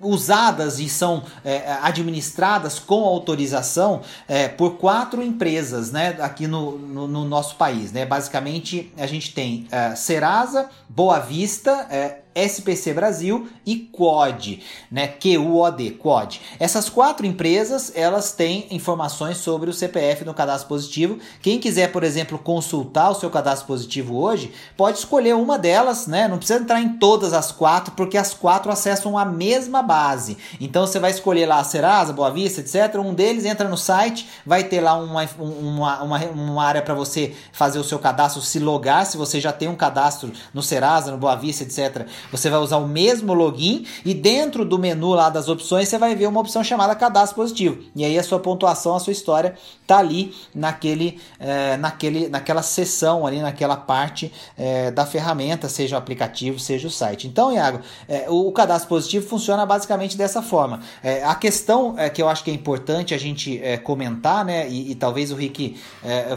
usadas 0.00 0.78
e 0.78 0.88
são 0.88 1.24
é, 1.44 1.72
administradas 1.82 2.78
com 2.78 3.04
autorização 3.04 4.02
é, 4.26 4.48
por 4.48 4.76
quatro 4.76 5.22
empresas 5.22 5.90
né, 5.90 6.16
aqui 6.20 6.46
no, 6.46 6.78
no, 6.78 7.08
no, 7.08 7.24
nosso 7.24 7.56
país. 7.56 7.92
Né? 7.92 8.06
Basicamente, 8.06 8.92
a 8.96 9.06
gente 9.06 9.34
tem 9.34 9.66
é, 9.70 9.94
Serasa, 9.94 10.68
Boa 10.88 11.18
Vista, 11.18 11.86
é, 11.90 12.18
SPC 12.38 12.92
Brasil 12.92 13.48
e 13.66 13.76
Quad, 13.76 14.60
né? 14.90 15.08
QUOD, 15.08 15.90
Quad. 15.92 16.40
Essas 16.60 16.88
quatro 16.88 17.26
empresas, 17.26 17.92
elas 17.94 18.32
têm 18.32 18.66
informações 18.70 19.38
sobre 19.38 19.68
o 19.68 19.72
CPF 19.72 20.24
no 20.24 20.34
cadastro 20.34 20.68
positivo. 20.68 21.18
Quem 21.42 21.58
quiser, 21.58 21.90
por 21.90 22.04
exemplo, 22.04 22.38
consultar 22.38 23.10
o 23.10 23.14
seu 23.14 23.30
cadastro 23.30 23.66
positivo 23.66 24.16
hoje, 24.16 24.52
pode 24.76 24.98
escolher 24.98 25.34
uma 25.34 25.58
delas, 25.58 26.06
né? 26.06 26.28
Não 26.28 26.38
precisa 26.38 26.60
entrar 26.60 26.80
em 26.80 26.98
todas 26.98 27.32
as 27.32 27.50
quatro, 27.50 27.92
porque 27.94 28.16
as 28.16 28.32
quatro 28.34 28.70
acessam 28.70 29.18
a 29.18 29.24
mesma 29.24 29.82
base. 29.82 30.38
Então 30.60 30.86
você 30.86 30.98
vai 30.98 31.10
escolher 31.10 31.46
lá 31.46 31.58
a 31.58 31.64
Serasa, 31.64 32.12
Boa 32.12 32.30
Vista, 32.30 32.60
etc. 32.60 32.96
Um 32.96 33.14
deles 33.14 33.44
entra 33.44 33.68
no 33.68 33.76
site, 33.76 34.28
vai 34.46 34.64
ter 34.64 34.80
lá 34.80 34.94
uma, 34.94 35.28
uma, 35.38 36.02
uma, 36.02 36.18
uma 36.26 36.64
área 36.64 36.82
para 36.82 36.94
você 36.94 37.34
fazer 37.52 37.78
o 37.78 37.84
seu 37.84 37.98
cadastro, 37.98 38.40
se 38.42 38.58
logar, 38.58 39.06
se 39.06 39.16
você 39.16 39.40
já 39.40 39.52
tem 39.52 39.68
um 39.68 39.76
cadastro 39.76 40.30
no 40.54 40.62
Serasa, 40.62 41.10
no 41.10 41.18
Boa 41.18 41.34
Vista, 41.34 41.64
etc 41.64 42.06
você 42.30 42.50
vai 42.50 42.58
usar 42.58 42.78
o 42.78 42.86
mesmo 42.86 43.32
login 43.34 43.86
e 44.04 44.14
dentro 44.14 44.64
do 44.64 44.78
menu 44.78 45.10
lá 45.10 45.30
das 45.30 45.48
opções 45.48 45.88
você 45.88 45.98
vai 45.98 46.14
ver 46.14 46.26
uma 46.26 46.40
opção 46.40 46.62
chamada 46.62 46.94
cadastro 46.94 47.36
positivo. 47.36 47.78
E 47.94 48.04
aí 48.04 48.18
a 48.18 48.22
sua 48.22 48.38
pontuação, 48.38 48.96
a 48.96 49.00
sua 49.00 49.12
história 49.12 49.54
tá 49.86 49.98
ali 49.98 50.34
naquele, 50.54 51.18
é, 51.40 51.76
naquele, 51.78 52.28
naquela 52.28 52.62
seção 52.62 53.26
ali, 53.26 53.40
naquela 53.40 53.76
parte 53.76 54.30
é, 54.56 54.90
da 54.90 55.06
ferramenta, 55.06 55.68
seja 55.68 55.96
o 55.96 55.98
aplicativo, 55.98 56.58
seja 56.58 56.88
o 56.88 56.90
site. 56.90 57.26
Então, 57.26 57.52
Iago, 57.52 57.80
é, 58.06 58.26
o, 58.28 58.48
o, 58.48 58.52
cadastro 58.52 58.88
positivo 58.88 59.26
funciona 59.26 59.64
basicamente 59.64 60.16
dessa 60.16 60.42
forma. 60.42 60.80
É, 61.02 61.24
a 61.24 61.34
questão 61.34 61.94
é, 61.96 62.10
que 62.10 62.20
eu 62.20 62.28
acho 62.28 62.44
que 62.44 62.50
é 62.50 62.54
importante 62.54 63.14
a 63.14 63.18
gente 63.18 63.58
é, 63.62 63.78
comentar, 63.78 64.44
né, 64.44 64.68
e, 64.68 64.90
e, 64.90 64.94
talvez 64.94 65.32
o 65.32 65.34
Rick 65.34 65.76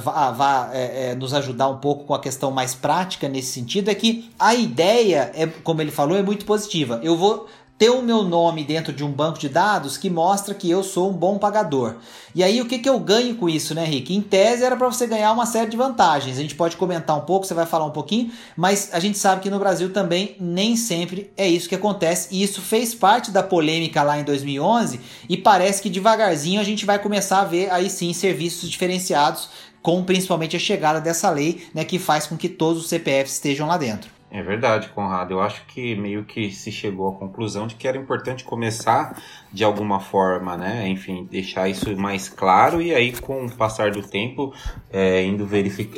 vá, 0.01 0.31
vá 0.31 0.69
nos 1.17 1.33
ajudar 1.33 1.67
um 1.67 1.77
pouco 1.77 2.05
com 2.05 2.13
a 2.13 2.19
questão 2.19 2.51
mais 2.51 2.73
prática 2.73 3.27
nesse 3.27 3.51
sentido, 3.51 3.89
é 3.89 3.95
que 3.95 4.29
a 4.39 4.53
ideia, 4.53 5.31
é, 5.35 5.45
como 5.71 5.81
ele 5.81 5.89
falou, 5.89 6.17
é 6.17 6.21
muito 6.21 6.43
positiva. 6.43 6.99
Eu 7.01 7.15
vou 7.15 7.47
ter 7.77 7.89
o 7.89 8.01
meu 8.01 8.23
nome 8.23 8.65
dentro 8.65 8.91
de 8.91 9.05
um 9.05 9.09
banco 9.09 9.39
de 9.39 9.47
dados 9.47 9.97
que 9.97 10.09
mostra 10.09 10.53
que 10.53 10.69
eu 10.69 10.83
sou 10.83 11.09
um 11.09 11.13
bom 11.13 11.37
pagador. 11.37 11.95
E 12.35 12.43
aí 12.43 12.59
o 12.59 12.65
que, 12.67 12.77
que 12.77 12.89
eu 12.89 12.99
ganho 12.99 13.35
com 13.35 13.47
isso, 13.47 13.73
né, 13.73 13.85
Rick? 13.85 14.13
Em 14.13 14.21
tese 14.21 14.65
era 14.65 14.75
para 14.75 14.85
você 14.85 15.07
ganhar 15.07 15.31
uma 15.31 15.45
série 15.45 15.71
de 15.71 15.77
vantagens. 15.77 16.37
A 16.37 16.41
gente 16.41 16.55
pode 16.55 16.75
comentar 16.75 17.17
um 17.17 17.21
pouco, 17.21 17.47
você 17.47 17.53
vai 17.53 17.65
falar 17.65 17.85
um 17.85 17.91
pouquinho, 17.91 18.31
mas 18.57 18.89
a 18.91 18.99
gente 18.99 19.17
sabe 19.17 19.41
que 19.41 19.49
no 19.49 19.59
Brasil 19.59 19.93
também 19.93 20.35
nem 20.41 20.75
sempre 20.75 21.31
é 21.37 21.47
isso 21.47 21.69
que 21.69 21.75
acontece. 21.75 22.27
E 22.31 22.43
isso 22.43 22.61
fez 22.61 22.93
parte 22.93 23.31
da 23.31 23.41
polêmica 23.41 24.03
lá 24.03 24.19
em 24.19 24.25
2011 24.25 24.99
e 25.29 25.37
parece 25.37 25.81
que 25.81 25.89
devagarzinho 25.89 26.59
a 26.59 26.65
gente 26.65 26.85
vai 26.85 26.99
começar 26.99 27.39
a 27.39 27.45
ver 27.45 27.71
aí 27.71 27.89
sim 27.89 28.11
serviços 28.11 28.69
diferenciados 28.69 29.47
com 29.81 30.03
principalmente 30.03 30.57
a 30.57 30.59
chegada 30.59 30.99
dessa 30.99 31.29
lei, 31.29 31.65
né, 31.73 31.85
que 31.85 31.97
faz 31.97 32.27
com 32.27 32.35
que 32.35 32.49
todos 32.49 32.83
os 32.83 32.89
CPFs 32.89 33.35
estejam 33.35 33.67
lá 33.67 33.77
dentro. 33.77 34.20
É 34.33 34.41
verdade, 34.41 34.87
Conrado. 34.87 35.33
Eu 35.33 35.41
acho 35.41 35.65
que 35.65 35.93
meio 35.93 36.23
que 36.23 36.51
se 36.51 36.71
chegou 36.71 37.09
à 37.09 37.15
conclusão 37.19 37.67
de 37.67 37.75
que 37.75 37.85
era 37.85 37.97
importante 37.97 38.45
começar 38.45 39.21
de 39.51 39.61
alguma 39.61 39.99
forma, 39.99 40.55
né? 40.55 40.87
Enfim, 40.87 41.27
deixar 41.29 41.67
isso 41.67 41.93
mais 41.97 42.29
claro 42.29 42.81
e 42.81 42.95
aí 42.95 43.11
com 43.11 43.45
o 43.45 43.51
passar 43.51 43.91
do 43.91 44.01
tempo, 44.01 44.53
é, 44.89 45.21
indo. 45.21 45.49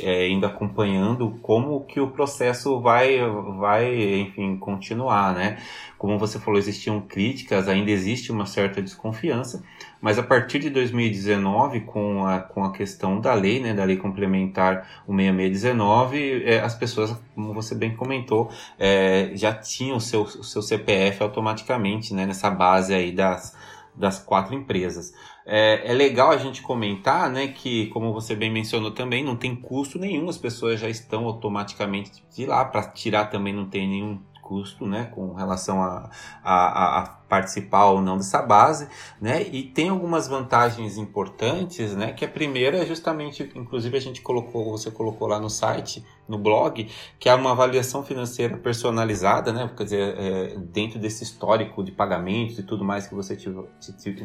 É, 0.02 0.28
indo 0.30 0.48
acompanhando 0.48 1.38
como 1.44 1.86
que 1.86 2.00
o 2.00 2.10
processo 2.10 2.82
vai, 2.82 3.20
vai, 3.60 4.22
enfim, 4.22 4.58
continuar, 4.58 5.36
né? 5.36 5.60
Como 5.96 6.18
você 6.18 6.40
falou, 6.40 6.60
existiam 6.60 7.00
críticas, 7.02 7.68
ainda 7.68 7.92
existe 7.92 8.32
uma 8.32 8.48
certa 8.48 8.82
desconfiança, 8.82 9.64
mas 10.04 10.20
a 10.20 10.24
partir 10.24 10.60
de 10.60 10.70
2019, 10.70 11.80
com 11.80 12.26
a, 12.26 12.42
com 12.42 12.66
a 12.66 12.74
questão 12.74 13.22
da 13.22 13.34
lei, 13.34 13.62
né, 13.62 13.74
da 13.74 13.86
lei 13.86 13.96
complementar 13.96 14.86
6619, 15.08 16.44
é, 16.44 16.60
as 16.60 16.76
pessoas, 16.76 17.16
como 17.34 17.54
você 17.54 17.74
bem 17.74 17.96
comentou, 17.96 18.52
é, 18.78 19.32
já 19.34 19.54
tinham 19.54 19.96
o 19.96 20.02
seu, 20.02 20.24
o 20.24 20.44
seu 20.44 20.62
CPF 20.62 21.24
automaticamente 21.24 22.14
né, 22.14 22.26
nessa 22.26 22.50
base 22.50 22.94
aí 22.94 23.14
das, 23.14 23.56
das 23.96 24.20
quatro 24.20 24.54
empresas. 24.54 25.14
É, 25.46 25.90
é, 25.90 25.94
legal 25.94 26.32
a 26.32 26.38
gente 26.38 26.62
comentar, 26.62 27.30
né, 27.30 27.48
que 27.48 27.88
como 27.88 28.12
você 28.12 28.36
bem 28.36 28.52
mencionou 28.52 28.92
também, 28.92 29.24
não 29.24 29.38
tem 29.38 29.56
custo 29.56 29.98
nenhum, 29.98 30.28
as 30.28 30.38
pessoas 30.38 30.82
já 30.82 30.90
estão 30.90 31.24
automaticamente 31.24 32.12
de 32.30 32.46
lá 32.46 32.66
para 32.66 32.84
tirar 32.92 33.28
também 33.28 33.54
não 33.54 33.70
tem 33.70 33.88
nenhum 33.88 34.20
custo, 34.44 34.86
né, 34.86 35.06
com 35.06 35.34
relação 35.34 35.82
a, 35.82 36.10
a, 36.44 37.00
a, 37.00 37.18
participar 37.34 37.86
ou 37.86 38.00
não 38.00 38.16
dessa 38.16 38.44
base, 38.44 38.88
né, 39.20 39.42
e 39.42 39.64
tem 39.64 39.90
algumas 39.90 40.28
vantagens 40.28 40.98
importantes, 41.00 41.96
né, 41.96 42.14
que 42.14 42.24
a 42.24 42.28
primeira 42.28 42.78
é 42.78 42.86
justamente, 42.86 43.52
inclusive 43.56 43.98
a 43.98 44.00
gente 44.00 44.22
colocou, 44.22 44.70
você 44.70 44.92
colocou 44.92 45.28
lá 45.28 45.40
no 45.40 45.50
site, 45.50 46.06
no 46.28 46.38
blog, 46.38 46.88
que 47.20 47.28
é 47.28 47.34
uma 47.34 47.52
avaliação 47.52 48.04
financeira 48.04 48.56
personalizada, 48.56 49.52
né, 49.52 49.68
quer 49.76 49.84
dizer, 49.84 50.16
é, 50.16 50.56
dentro 50.58 51.00
desse 51.00 51.24
histórico 51.24 51.84
de 51.84 51.92
pagamentos 51.92 52.60
e 52.60 52.64
tudo 52.64 52.86
mais 52.86 53.08
que 53.08 53.16
você 53.16 53.36
tiver, 53.36 53.66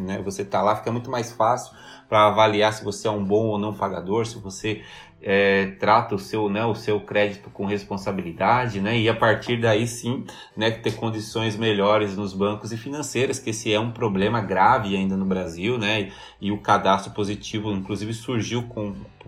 né, 0.00 0.20
você 0.22 0.44
tá 0.44 0.60
lá, 0.60 0.76
fica 0.76 0.92
muito 0.92 1.10
mais 1.10 1.32
fácil 1.32 1.74
para 2.10 2.26
avaliar 2.26 2.74
se 2.74 2.84
você 2.84 3.08
é 3.08 3.10
um 3.10 3.24
bom 3.24 3.46
ou 3.46 3.58
não 3.58 3.72
pagador, 3.72 4.26
se 4.26 4.38
você 4.38 4.82
é, 5.20 5.72
trata 5.78 6.14
o 6.14 6.18
seu, 6.18 6.48
né, 6.48 6.64
o 6.64 6.74
seu 6.74 7.00
crédito 7.00 7.50
com 7.50 7.66
responsabilidade, 7.66 8.80
né, 8.80 8.98
e 8.98 9.08
a 9.08 9.14
partir 9.14 9.60
daí 9.60 9.86
sim, 9.86 10.24
né, 10.56 10.70
ter 10.70 10.94
condições 10.94 11.56
melhores 11.56 12.16
nos 12.16 12.32
bancos 12.32 12.72
e 12.72 12.76
financeiras, 12.76 13.38
que 13.38 13.50
esse 13.50 13.72
é 13.72 13.80
um 13.80 13.90
problema 13.90 14.40
grave 14.40 14.96
ainda 14.96 15.16
no 15.16 15.24
Brasil, 15.24 15.76
né, 15.78 16.02
e, 16.40 16.48
e 16.48 16.52
o 16.52 16.58
cadastro 16.58 17.12
positivo, 17.12 17.72
inclusive, 17.72 18.14
surgiu 18.14 18.64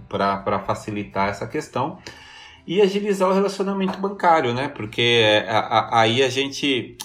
para 0.09 0.61
facilitar 0.61 1.29
essa 1.29 1.47
questão 1.47 1.99
e 2.67 2.81
agilizar 2.81 3.29
o 3.29 3.33
relacionamento 3.33 3.99
bancário, 3.99 4.55
né, 4.55 4.69
porque 4.69 5.23
é, 5.25 5.51
a, 5.51 5.59
a, 5.59 6.01
aí 6.03 6.23
a 6.23 6.29
gente 6.29 6.97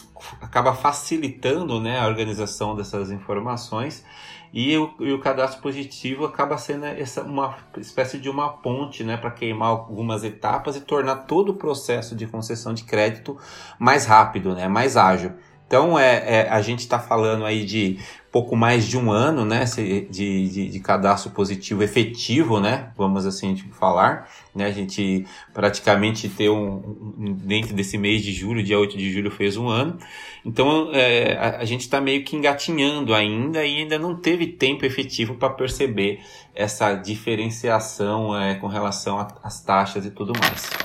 acaba 0.55 0.73
facilitando, 0.73 1.81
né, 1.81 1.99
a 1.99 2.07
organização 2.07 2.77
dessas 2.77 3.11
informações 3.11 4.05
e 4.53 4.77
o, 4.77 4.93
e 5.01 5.11
o 5.11 5.19
cadastro 5.19 5.61
positivo 5.61 6.23
acaba 6.23 6.57
sendo 6.57 6.85
essa, 6.85 7.23
uma 7.23 7.57
espécie 7.75 8.17
de 8.17 8.29
uma 8.29 8.47
ponte 8.47 9.03
né, 9.03 9.17
para 9.17 9.31
queimar 9.31 9.67
algumas 9.67 10.23
etapas 10.23 10.77
e 10.77 10.79
tornar 10.79 11.25
todo 11.25 11.49
o 11.49 11.55
processo 11.55 12.15
de 12.15 12.25
concessão 12.25 12.73
de 12.73 12.85
crédito 12.85 13.37
mais 13.77 14.05
rápido, 14.05 14.55
né, 14.55 14.65
mais 14.69 14.95
ágil. 14.95 15.33
Então, 15.67 15.97
é, 15.97 16.41
é 16.41 16.49
a 16.49 16.61
gente 16.61 16.79
está 16.79 16.99
falando 16.99 17.45
aí 17.45 17.65
de 17.65 17.99
pouco 18.35 18.53
mais 18.53 18.85
de 18.85 18.97
um 18.97 19.13
ano, 19.13 19.45
né, 19.45 19.63
de, 19.63 20.49
de, 20.49 20.69
de, 20.69 20.79
cadastro 20.81 21.31
positivo 21.31 21.81
efetivo, 21.81 22.59
né, 22.59 22.91
vamos 22.97 23.25
assim 23.25 23.55
tipo, 23.55 23.73
falar, 23.73 24.29
né, 24.53 24.65
a 24.65 24.71
gente 24.73 25.25
praticamente 25.53 26.27
ter 26.27 26.49
um, 26.49 26.81
dentro 27.17 27.73
desse 27.73 27.97
mês 27.97 28.21
de 28.21 28.33
julho, 28.33 28.61
dia 28.61 28.77
8 28.77 28.97
de 28.97 29.09
julho 29.09 29.31
fez 29.31 29.55
um 29.55 29.69
ano, 29.69 29.97
então 30.43 30.89
é, 30.91 31.37
a, 31.37 31.59
a, 31.59 31.65
gente 31.65 31.83
está 31.83 32.01
meio 32.01 32.25
que 32.25 32.35
engatinhando 32.35 33.15
ainda 33.15 33.65
e 33.65 33.79
ainda 33.79 33.97
não 33.97 34.17
teve 34.17 34.47
tempo 34.47 34.85
efetivo 34.85 35.35
para 35.35 35.51
perceber 35.51 36.19
essa 36.53 36.93
diferenciação 36.93 38.37
é, 38.37 38.55
com 38.55 38.67
relação 38.67 39.25
às 39.41 39.61
taxas 39.61 40.05
e 40.05 40.11
tudo 40.11 40.33
mais. 40.37 40.84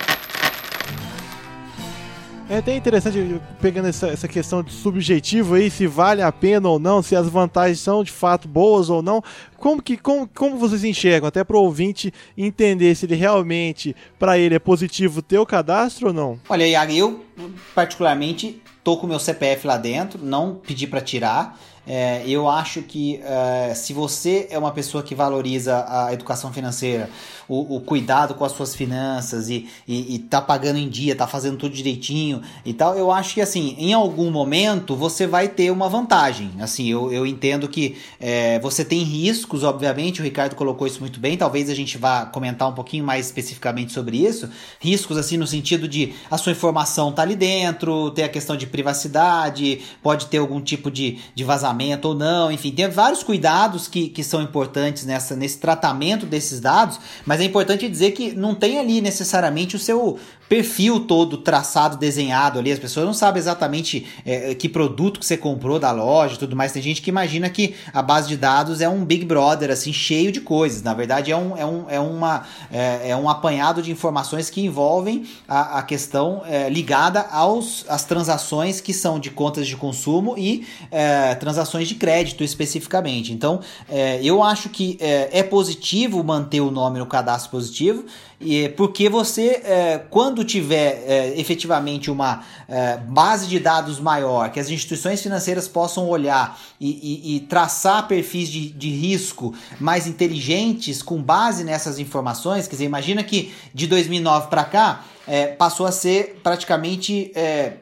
É 2.51 2.57
até 2.57 2.75
interessante, 2.75 3.39
pegando 3.61 3.87
essa, 3.87 4.09
essa 4.09 4.27
questão 4.27 4.61
de 4.61 4.73
subjetivo 4.73 5.55
aí, 5.55 5.71
se 5.71 5.87
vale 5.87 6.21
a 6.21 6.29
pena 6.33 6.67
ou 6.67 6.77
não, 6.77 7.01
se 7.01 7.15
as 7.15 7.29
vantagens 7.29 7.79
são 7.79 8.03
de 8.03 8.11
fato 8.11 8.45
boas 8.45 8.89
ou 8.89 9.01
não. 9.01 9.23
Como 9.55 9.81
que 9.81 9.95
como, 9.95 10.27
como 10.27 10.57
vocês 10.57 10.83
enxergam, 10.83 11.29
até 11.29 11.45
para 11.45 11.55
o 11.55 11.61
ouvinte 11.61 12.13
entender 12.37 12.93
se 12.93 13.05
ele 13.05 13.15
realmente, 13.15 13.95
para 14.19 14.37
ele, 14.37 14.55
é 14.55 14.59
positivo 14.59 15.21
ter 15.21 15.39
o 15.39 15.45
cadastro 15.45 16.07
ou 16.07 16.13
não? 16.13 16.41
Olha, 16.49 16.67
Iago, 16.67 16.91
eu 16.91 17.25
particularmente 17.73 18.61
tô 18.83 18.97
com 18.97 19.07
meu 19.07 19.17
CPF 19.17 19.65
lá 19.65 19.77
dentro, 19.77 20.19
não 20.21 20.55
pedi 20.55 20.85
para 20.87 20.99
tirar. 20.99 21.57
É, 21.93 22.23
eu 22.25 22.47
acho 22.47 22.81
que 22.83 23.19
é, 23.21 23.73
se 23.75 23.91
você 23.91 24.47
é 24.49 24.57
uma 24.57 24.71
pessoa 24.71 25.03
que 25.03 25.13
valoriza 25.13 25.85
a 25.89 26.13
educação 26.13 26.53
financeira, 26.53 27.09
o, 27.49 27.75
o 27.75 27.81
cuidado 27.81 28.33
com 28.33 28.45
as 28.45 28.53
suas 28.53 28.73
finanças 28.73 29.49
e, 29.49 29.67
e, 29.85 30.15
e, 30.15 30.19
tá 30.19 30.41
pagando 30.41 30.77
em 30.77 30.87
dia, 30.87 31.13
tá 31.17 31.27
fazendo 31.27 31.57
tudo 31.57 31.75
direitinho 31.75 32.41
e 32.65 32.73
tal, 32.73 32.97
eu 32.97 33.11
acho 33.11 33.33
que 33.33 33.41
assim, 33.41 33.75
em 33.77 33.91
algum 33.91 34.31
momento 34.31 34.95
você 34.95 35.27
vai 35.27 35.49
ter 35.49 35.69
uma 35.69 35.89
vantagem. 35.89 36.51
Assim, 36.61 36.87
eu, 36.87 37.11
eu 37.11 37.27
entendo 37.27 37.67
que 37.67 37.97
é, 38.21 38.57
você 38.59 38.85
tem 38.85 39.03
riscos, 39.03 39.65
obviamente, 39.65 40.21
o 40.21 40.23
Ricardo 40.23 40.55
colocou 40.55 40.87
isso 40.87 41.01
muito 41.01 41.19
bem, 41.19 41.35
talvez 41.35 41.69
a 41.69 41.75
gente 41.75 41.97
vá 41.97 42.25
comentar 42.25 42.69
um 42.69 42.73
pouquinho 42.73 43.03
mais 43.03 43.25
especificamente 43.25 43.91
sobre 43.91 44.15
isso. 44.15 44.49
Riscos, 44.79 45.17
assim, 45.17 45.35
no 45.35 45.45
sentido 45.45 45.89
de 45.89 46.13
a 46.29 46.37
sua 46.37 46.53
informação 46.53 47.11
tá 47.11 47.21
ali 47.21 47.35
dentro, 47.35 48.11
tem 48.11 48.23
a 48.23 48.29
questão 48.29 48.55
de 48.55 48.65
privacidade, 48.65 49.81
pode 50.01 50.27
ter 50.27 50.37
algum 50.37 50.61
tipo 50.61 50.89
de, 50.89 51.19
de 51.35 51.43
vazamento 51.43 51.80
ou 52.07 52.15
não, 52.15 52.51
enfim, 52.51 52.71
tem 52.71 52.89
vários 52.89 53.23
cuidados 53.23 53.87
que, 53.87 54.09
que 54.09 54.23
são 54.23 54.41
importantes 54.41 55.05
nessa, 55.05 55.35
nesse 55.35 55.57
tratamento 55.57 56.25
desses 56.25 56.59
dados, 56.59 56.99
mas 57.25 57.41
é 57.41 57.43
importante 57.43 57.87
dizer 57.89 58.11
que 58.11 58.33
não 58.33 58.53
tem 58.53 58.79
ali 58.79 59.01
necessariamente 59.01 59.75
o 59.75 59.79
seu 59.79 60.19
perfil 60.51 60.99
todo 60.99 61.37
traçado, 61.37 61.95
desenhado 61.95 62.59
ali. 62.59 62.73
As 62.73 62.77
pessoas 62.77 63.05
não 63.05 63.13
sabem 63.13 63.39
exatamente 63.39 64.05
é, 64.25 64.53
que 64.53 64.67
produto 64.67 65.17
que 65.17 65.25
você 65.25 65.37
comprou 65.37 65.79
da 65.79 65.93
loja 65.93 66.35
e 66.35 66.37
tudo 66.37 66.57
mais. 66.57 66.73
Tem 66.73 66.81
gente 66.81 67.01
que 67.01 67.09
imagina 67.09 67.49
que 67.49 67.73
a 67.93 68.01
base 68.01 68.27
de 68.27 68.35
dados 68.35 68.81
é 68.81 68.89
um 68.89 69.05
Big 69.05 69.23
Brother, 69.23 69.71
assim, 69.71 69.93
cheio 69.93 70.29
de 70.29 70.41
coisas. 70.41 70.83
Na 70.83 70.93
verdade, 70.93 71.31
é 71.31 71.37
um, 71.37 71.55
é 71.55 71.65
um, 71.65 71.85
é 71.89 71.99
uma, 72.01 72.43
é, 72.69 73.11
é 73.11 73.15
um 73.15 73.29
apanhado 73.29 73.81
de 73.81 73.91
informações 73.91 74.49
que 74.49 74.59
envolvem 74.59 75.25
a, 75.47 75.79
a 75.79 75.83
questão 75.83 76.41
é, 76.45 76.69
ligada 76.69 77.21
aos, 77.31 77.85
às 77.87 78.03
transações 78.03 78.81
que 78.81 78.93
são 78.93 79.21
de 79.21 79.29
contas 79.29 79.65
de 79.65 79.77
consumo 79.77 80.35
e 80.37 80.67
é, 80.91 81.33
transações 81.35 81.87
de 81.87 81.95
crédito 81.95 82.43
especificamente. 82.43 83.31
Então, 83.31 83.61
é, 83.87 84.19
eu 84.21 84.43
acho 84.43 84.67
que 84.67 84.97
é, 84.99 85.29
é 85.31 85.43
positivo 85.43 86.21
manter 86.21 86.59
o 86.59 86.69
nome 86.69 86.99
no 86.99 87.05
cadastro 87.05 87.51
positivo, 87.51 88.03
e, 88.41 88.69
porque 88.69 89.07
você, 89.07 89.61
é, 89.63 90.01
quando 90.09 90.43
tiver 90.43 91.03
é, 91.05 91.39
efetivamente 91.39 92.09
uma 92.09 92.43
é, 92.67 92.97
base 92.97 93.47
de 93.47 93.59
dados 93.59 93.99
maior, 93.99 94.51
que 94.51 94.59
as 94.59 94.69
instituições 94.69 95.21
financeiras 95.21 95.67
possam 95.67 96.09
olhar 96.09 96.59
e, 96.79 96.89
e, 96.89 97.35
e 97.35 97.39
traçar 97.41 98.07
perfis 98.07 98.49
de, 98.49 98.69
de 98.69 98.89
risco 98.89 99.53
mais 99.79 100.07
inteligentes 100.07 101.01
com 101.03 101.21
base 101.21 101.63
nessas 101.63 101.99
informações, 101.99 102.67
quer 102.67 102.75
dizer, 102.75 102.85
imagina 102.85 103.23
que 103.23 103.53
de 103.73 103.85
2009 103.85 104.47
para 104.47 104.63
cá 104.63 105.05
é, 105.27 105.47
passou 105.47 105.85
a 105.85 105.91
ser 105.91 106.39
praticamente 106.41 107.31
é, 107.35 107.73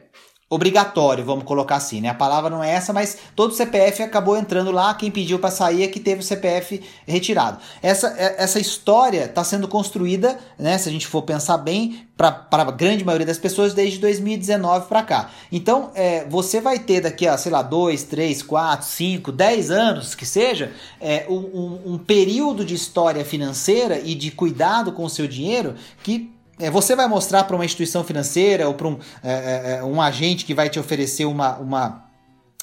obrigatório, 0.52 1.24
vamos 1.24 1.44
colocar 1.44 1.76
assim, 1.76 2.00
né? 2.00 2.08
A 2.08 2.14
palavra 2.14 2.50
não 2.50 2.62
é 2.62 2.72
essa, 2.72 2.92
mas 2.92 3.16
todo 3.36 3.54
CPF 3.54 4.02
acabou 4.02 4.36
entrando 4.36 4.72
lá, 4.72 4.92
quem 4.94 5.08
pediu 5.08 5.38
para 5.38 5.48
sair 5.48 5.84
é 5.84 5.86
que 5.86 6.00
teve 6.00 6.22
o 6.22 6.24
CPF 6.24 6.82
retirado. 7.06 7.58
Essa, 7.80 8.08
é, 8.18 8.34
essa 8.36 8.58
história 8.58 9.26
está 9.26 9.44
sendo 9.44 9.68
construída, 9.68 10.36
né, 10.58 10.76
se 10.76 10.88
a 10.88 10.92
gente 10.92 11.06
for 11.06 11.22
pensar 11.22 11.56
bem, 11.58 12.04
para 12.16 12.46
a 12.50 12.64
grande 12.72 13.04
maioria 13.04 13.26
das 13.26 13.38
pessoas 13.38 13.72
desde 13.72 13.98
2019 14.00 14.88
para 14.88 15.04
cá. 15.04 15.30
Então, 15.52 15.92
é, 15.94 16.24
você 16.28 16.60
vai 16.60 16.80
ter 16.80 17.00
daqui 17.00 17.28
a, 17.28 17.38
sei 17.38 17.52
lá, 17.52 17.62
2, 17.62 18.02
3, 18.02 18.42
4, 18.42 18.86
5, 18.86 19.32
10 19.32 19.70
anos, 19.70 20.14
que 20.16 20.26
seja, 20.26 20.72
é, 21.00 21.26
um, 21.30 21.94
um 21.94 21.96
período 21.96 22.64
de 22.64 22.74
história 22.74 23.24
financeira 23.24 24.00
e 24.00 24.16
de 24.16 24.32
cuidado 24.32 24.92
com 24.92 25.04
o 25.04 25.08
seu 25.08 25.28
dinheiro 25.28 25.76
que 26.02 26.39
você 26.68 26.96
vai 26.96 27.06
mostrar 27.06 27.44
para 27.44 27.56
uma 27.56 27.64
instituição 27.64 28.02
financeira 28.02 28.66
ou 28.68 28.74
para 28.74 28.88
um, 28.88 28.98
é, 29.22 29.32
é, 29.32 29.76
é, 29.78 29.84
um 29.84 30.02
agente 30.02 30.44
que 30.44 30.52
vai 30.52 30.68
te 30.68 30.78
oferecer 30.78 31.24
uma, 31.24 31.56
uma 31.58 32.09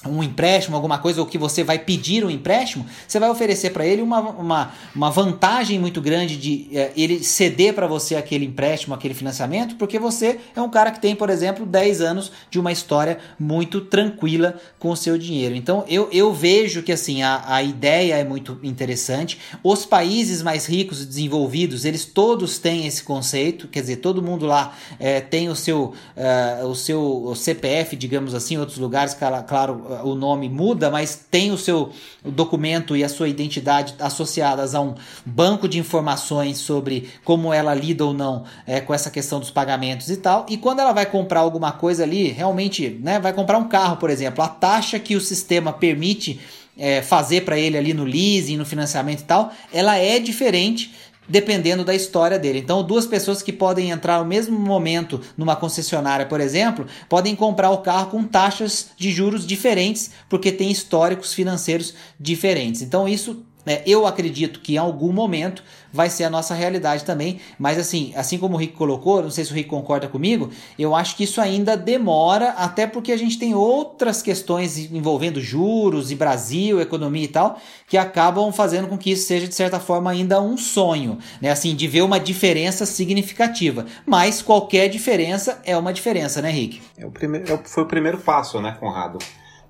um 0.06 0.22
empréstimo, 0.22 0.76
alguma 0.76 0.98
coisa, 0.98 1.20
ou 1.20 1.26
que 1.26 1.36
você 1.36 1.64
vai 1.64 1.76
pedir 1.76 2.24
um 2.24 2.30
empréstimo, 2.30 2.86
você 3.06 3.18
vai 3.18 3.28
oferecer 3.30 3.70
para 3.70 3.84
ele 3.84 4.00
uma, 4.00 4.20
uma, 4.20 4.72
uma 4.94 5.10
vantagem 5.10 5.76
muito 5.76 6.00
grande 6.00 6.36
de 6.36 6.68
é, 6.72 6.92
ele 6.96 7.24
ceder 7.24 7.74
para 7.74 7.88
você 7.88 8.14
aquele 8.14 8.44
empréstimo, 8.44 8.94
aquele 8.94 9.12
financiamento, 9.12 9.74
porque 9.74 9.98
você 9.98 10.38
é 10.54 10.62
um 10.62 10.70
cara 10.70 10.92
que 10.92 11.00
tem, 11.00 11.16
por 11.16 11.28
exemplo, 11.30 11.66
10 11.66 12.00
anos 12.00 12.30
de 12.48 12.60
uma 12.60 12.70
história 12.70 13.18
muito 13.40 13.80
tranquila 13.80 14.54
com 14.78 14.90
o 14.90 14.96
seu 14.96 15.18
dinheiro. 15.18 15.56
Então 15.56 15.84
eu, 15.88 16.08
eu 16.12 16.32
vejo 16.32 16.80
que 16.82 16.92
assim 16.92 17.24
a, 17.24 17.42
a 17.46 17.62
ideia 17.62 18.14
é 18.14 18.24
muito 18.24 18.56
interessante. 18.62 19.40
Os 19.64 19.84
países 19.84 20.42
mais 20.42 20.66
ricos 20.66 21.02
e 21.02 21.06
desenvolvidos, 21.06 21.84
eles 21.84 22.04
todos 22.04 22.58
têm 22.58 22.86
esse 22.86 23.02
conceito, 23.02 23.66
quer 23.66 23.80
dizer, 23.80 23.96
todo 23.96 24.22
mundo 24.22 24.46
lá 24.46 24.76
é, 25.00 25.20
tem 25.20 25.48
o 25.48 25.56
seu, 25.56 25.92
uh, 26.16 26.66
o 26.66 26.74
seu 26.76 27.32
CPF, 27.34 27.96
digamos 27.96 28.32
assim, 28.32 28.54
em 28.54 28.58
outros 28.58 28.78
lugares, 28.78 29.12
claro 29.12 29.87
o 30.02 30.14
nome 30.14 30.48
muda, 30.48 30.90
mas 30.90 31.26
tem 31.30 31.50
o 31.50 31.58
seu 31.58 31.90
documento 32.24 32.96
e 32.96 33.02
a 33.02 33.08
sua 33.08 33.28
identidade 33.28 33.94
associadas 33.98 34.74
a 34.74 34.80
um 34.80 34.94
banco 35.24 35.68
de 35.68 35.78
informações 35.78 36.58
sobre 36.58 37.08
como 37.24 37.52
ela 37.52 37.74
lida 37.74 38.04
ou 38.04 38.12
não 38.12 38.44
é, 38.66 38.80
com 38.80 38.92
essa 38.92 39.10
questão 39.10 39.40
dos 39.40 39.50
pagamentos 39.50 40.10
e 40.10 40.16
tal. 40.16 40.46
E 40.48 40.56
quando 40.56 40.80
ela 40.80 40.92
vai 40.92 41.06
comprar 41.06 41.40
alguma 41.40 41.72
coisa 41.72 42.02
ali, 42.02 42.28
realmente, 42.28 42.88
né, 43.02 43.18
vai 43.18 43.32
comprar 43.32 43.58
um 43.58 43.68
carro, 43.68 43.96
por 43.96 44.10
exemplo, 44.10 44.42
a 44.42 44.48
taxa 44.48 44.98
que 44.98 45.16
o 45.16 45.20
sistema 45.20 45.72
permite 45.72 46.40
é, 46.78 47.02
fazer 47.02 47.44
para 47.44 47.58
ele 47.58 47.76
ali 47.76 47.92
no 47.92 48.04
leasing, 48.04 48.56
no 48.56 48.64
financiamento 48.64 49.20
e 49.20 49.24
tal, 49.24 49.52
ela 49.72 49.96
é 49.96 50.20
diferente 50.20 50.94
dependendo 51.28 51.84
da 51.84 51.94
história 51.94 52.38
dele. 52.38 52.58
Então, 52.58 52.82
duas 52.82 53.06
pessoas 53.06 53.42
que 53.42 53.52
podem 53.52 53.90
entrar 53.90 54.20
no 54.20 54.24
mesmo 54.24 54.58
momento 54.58 55.20
numa 55.36 55.56
concessionária, 55.56 56.26
por 56.26 56.40
exemplo, 56.40 56.86
podem 57.08 57.36
comprar 57.36 57.70
o 57.70 57.78
carro 57.78 58.10
com 58.10 58.24
taxas 58.24 58.90
de 58.96 59.10
juros 59.10 59.46
diferentes, 59.46 60.10
porque 60.28 60.50
tem 60.50 60.70
históricos 60.70 61.34
financeiros 61.34 61.94
diferentes. 62.18 62.82
Então, 62.82 63.08
isso 63.08 63.44
né? 63.68 63.82
Eu 63.84 64.06
acredito 64.06 64.60
que 64.60 64.74
em 64.74 64.78
algum 64.78 65.12
momento 65.12 65.62
vai 65.92 66.08
ser 66.08 66.24
a 66.24 66.30
nossa 66.30 66.54
realidade 66.54 67.04
também, 67.04 67.38
mas 67.58 67.78
assim, 67.78 68.14
assim 68.16 68.38
como 68.38 68.54
o 68.54 68.58
Rick 68.58 68.72
colocou, 68.72 69.22
não 69.22 69.30
sei 69.30 69.44
se 69.44 69.52
o 69.52 69.54
Rick 69.54 69.68
concorda 69.68 70.08
comigo, 70.08 70.48
eu 70.78 70.94
acho 70.94 71.14
que 71.14 71.24
isso 71.24 71.38
ainda 71.38 71.76
demora, 71.76 72.50
até 72.52 72.86
porque 72.86 73.12
a 73.12 73.16
gente 73.16 73.38
tem 73.38 73.54
outras 73.54 74.22
questões 74.22 74.78
envolvendo 74.90 75.38
juros 75.38 76.10
e 76.10 76.14
Brasil, 76.14 76.80
economia 76.80 77.24
e 77.24 77.28
tal, 77.28 77.60
que 77.86 77.98
acabam 77.98 78.50
fazendo 78.52 78.88
com 78.88 78.96
que 78.96 79.10
isso 79.10 79.26
seja 79.26 79.46
de 79.46 79.54
certa 79.54 79.78
forma 79.78 80.10
ainda 80.10 80.40
um 80.40 80.56
sonho, 80.56 81.18
né? 81.38 81.50
Assim, 81.50 81.76
de 81.76 81.86
ver 81.86 82.00
uma 82.00 82.18
diferença 82.18 82.86
significativa. 82.86 83.84
Mas 84.06 84.40
qualquer 84.40 84.88
diferença 84.88 85.60
é 85.62 85.76
uma 85.76 85.92
diferença, 85.92 86.40
né, 86.40 86.50
Rick? 86.50 86.80
É 86.96 87.04
o 87.04 87.10
primeiro, 87.10 87.52
é 87.52 87.58
foi 87.64 87.82
o 87.82 87.86
primeiro 87.86 88.16
passo, 88.16 88.62
né, 88.62 88.74
Conrado? 88.80 89.18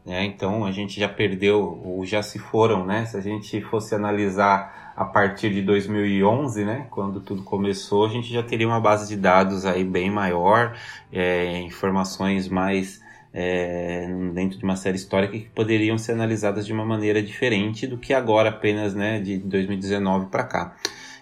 Né? 0.09 0.25
Então 0.25 0.65
a 0.65 0.73
gente 0.73 0.99
já 0.99 1.07
perdeu, 1.07 1.83
ou 1.85 2.03
já 2.07 2.23
se 2.23 2.39
foram, 2.39 2.87
né? 2.87 3.05
Se 3.05 3.15
a 3.15 3.21
gente 3.21 3.61
fosse 3.61 3.95
analisar 3.95 4.95
a 4.97 5.05
partir 5.05 5.51
de 5.53 5.61
2011, 5.63 6.65
né, 6.65 6.87
quando 6.91 7.21
tudo 7.21 7.45
começou, 7.45 8.07
a 8.07 8.09
gente 8.09 8.33
já 8.33 8.43
teria 8.43 8.67
uma 8.67 8.81
base 8.81 9.07
de 9.07 9.17
dados 9.21 9.65
aí 9.65 9.85
bem 9.85 10.11
maior, 10.11 10.77
é, 11.13 11.61
informações 11.61 12.49
mais 12.49 13.01
é, 13.33 14.09
dentro 14.35 14.59
de 14.59 14.65
uma 14.65 14.75
série 14.75 14.97
histórica 14.97 15.35
que 15.35 15.49
poderiam 15.51 15.97
ser 15.97 16.13
analisadas 16.13 16.67
de 16.67 16.73
uma 16.73 16.85
maneira 16.85 17.23
diferente 17.23 17.87
do 17.87 17.97
que 17.97 18.13
agora 18.13 18.49
apenas, 18.49 18.93
né, 18.93 19.21
de 19.21 19.39
2019 19.39 20.27
para 20.27 20.43
cá. 20.43 20.77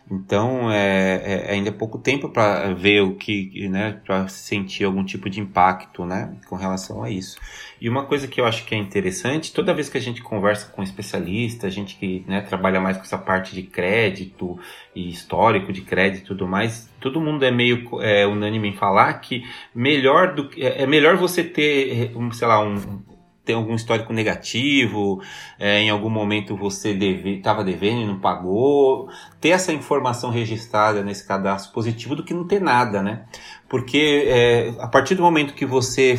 Então, 0.08 0.70
é, 0.70 1.48
é, 1.48 1.52
ainda 1.52 1.70
é 1.70 1.72
pouco 1.72 1.98
tempo 1.98 2.28
para 2.28 2.72
ver 2.72 3.02
o 3.02 3.16
que, 3.16 3.68
né, 3.68 4.00
para 4.04 4.28
sentir 4.28 4.84
algum 4.84 5.04
tipo 5.04 5.28
de 5.28 5.40
impacto, 5.40 6.04
né, 6.04 6.32
com 6.48 6.54
relação 6.54 7.02
a 7.02 7.10
isso. 7.10 7.36
E 7.80 7.88
uma 7.88 8.04
coisa 8.04 8.28
que 8.28 8.40
eu 8.40 8.46
acho 8.46 8.64
que 8.64 8.74
é 8.74 8.78
interessante, 8.78 9.52
toda 9.52 9.74
vez 9.74 9.88
que 9.88 9.98
a 9.98 10.00
gente 10.00 10.22
conversa 10.22 10.70
com 10.70 10.82
especialista, 10.82 11.66
a 11.66 11.70
gente 11.70 11.96
que 11.96 12.24
né, 12.28 12.40
trabalha 12.40 12.80
mais 12.80 12.96
com 12.96 13.02
essa 13.02 13.18
parte 13.18 13.52
de 13.54 13.64
crédito 13.64 14.56
e 14.94 15.10
histórico 15.10 15.72
de 15.72 15.82
crédito 15.82 16.22
e 16.22 16.26
tudo 16.26 16.46
mais, 16.46 16.88
todo 17.00 17.20
mundo 17.20 17.44
é 17.44 17.50
meio 17.50 17.84
é, 18.00 18.24
unânime 18.26 18.68
em 18.68 18.76
falar 18.76 19.14
que 19.14 19.42
melhor 19.74 20.34
do 20.34 20.48
é, 20.56 20.84
é 20.84 20.86
melhor 20.86 21.16
você 21.16 21.42
ter, 21.42 22.16
um, 22.16 22.30
sei 22.30 22.46
lá, 22.46 22.62
um 22.62 23.02
tem 23.46 23.54
algum 23.54 23.76
histórico 23.76 24.12
negativo, 24.12 25.22
é, 25.58 25.80
em 25.80 25.88
algum 25.88 26.10
momento 26.10 26.56
você 26.56 26.90
estava 26.90 27.62
deve, 27.62 27.78
devendo 27.78 28.02
e 28.02 28.06
não 28.06 28.18
pagou, 28.18 29.08
ter 29.40 29.50
essa 29.50 29.72
informação 29.72 30.30
registrada 30.30 31.02
nesse 31.02 31.26
cadastro 31.26 31.72
positivo 31.72 32.16
do 32.16 32.24
que 32.24 32.34
não 32.34 32.44
ter 32.44 32.60
nada, 32.60 33.00
né? 33.00 33.24
Porque 33.68 34.24
é, 34.26 34.74
a 34.80 34.88
partir 34.88 35.14
do 35.14 35.22
momento 35.22 35.54
que 35.54 35.64
você 35.64 36.18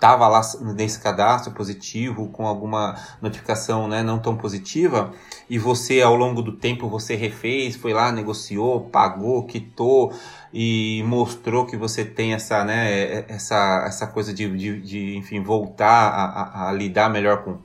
estava 0.00 0.26
lá 0.26 0.40
nesse 0.74 0.98
cadastro 0.98 1.52
positivo 1.52 2.28
com 2.28 2.46
alguma 2.46 2.96
notificação 3.20 3.86
né, 3.86 4.02
não 4.02 4.18
tão 4.18 4.34
positiva 4.34 5.12
e 5.48 5.58
você 5.58 6.00
ao 6.00 6.16
longo 6.16 6.40
do 6.40 6.52
tempo 6.52 6.88
você 6.88 7.14
refez, 7.14 7.76
foi 7.76 7.92
lá, 7.92 8.10
negociou, 8.10 8.80
pagou, 8.80 9.44
quitou, 9.44 10.10
e 10.52 11.02
mostrou 11.06 11.64
que 11.64 11.76
você 11.76 12.04
tem 12.04 12.34
essa, 12.34 12.64
né, 12.64 13.24
essa, 13.28 13.84
essa 13.86 14.06
coisa 14.06 14.34
de, 14.34 14.48
de, 14.56 14.80
de 14.80 15.16
enfim, 15.16 15.42
voltar 15.42 15.86
a, 15.86 16.24
a, 16.24 16.68
a, 16.68 16.72
lidar 16.72 17.08
melhor 17.08 17.44
com, 17.44 17.56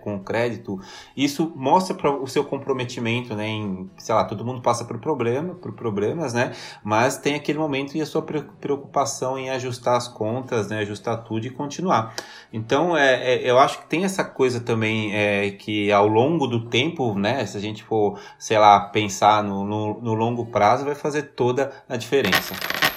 com 0.00 0.16
o 0.16 0.20
crédito, 0.20 0.80
isso 1.16 1.52
mostra 1.54 1.94
para 1.94 2.10
o 2.10 2.26
seu 2.26 2.44
comprometimento, 2.44 3.34
né, 3.34 3.46
em, 3.46 3.88
sei 3.96 4.14
lá, 4.14 4.24
todo 4.24 4.44
mundo 4.44 4.60
passa 4.60 4.84
por 4.84 4.98
problema, 4.98 5.54
por 5.54 5.72
problemas, 5.72 6.32
né, 6.32 6.52
mas 6.82 7.16
tem 7.16 7.34
aquele 7.34 7.58
momento 7.58 7.96
e 7.96 8.02
a 8.02 8.06
sua 8.06 8.22
preocupação 8.22 9.38
em 9.38 9.50
ajustar 9.50 9.96
as 9.96 10.08
contas, 10.08 10.68
né, 10.68 10.80
ajustar 10.80 11.22
tudo 11.24 11.46
e 11.46 11.50
continuar. 11.50 12.14
Então, 12.52 12.96
é, 12.96 13.34
é 13.34 13.50
eu 13.50 13.58
acho 13.58 13.78
que 13.80 13.86
tem 13.86 14.04
essa 14.04 14.24
coisa 14.24 14.60
também 14.60 15.14
é, 15.14 15.50
que 15.52 15.92
ao 15.92 16.08
longo 16.08 16.46
do 16.46 16.68
tempo, 16.68 17.14
né, 17.14 17.46
se 17.46 17.56
a 17.56 17.60
gente 17.60 17.84
for, 17.84 18.18
sei 18.38 18.58
lá, 18.58 18.80
pensar 18.80 19.44
no, 19.44 19.64
no, 19.64 20.00
no 20.00 20.14
longo 20.14 20.46
prazo, 20.46 20.84
vai 20.84 20.94
fazer 20.94 21.22
toda 21.34 21.72
a 21.88 21.96
diferença 21.96 22.31
diferença. 22.32 22.91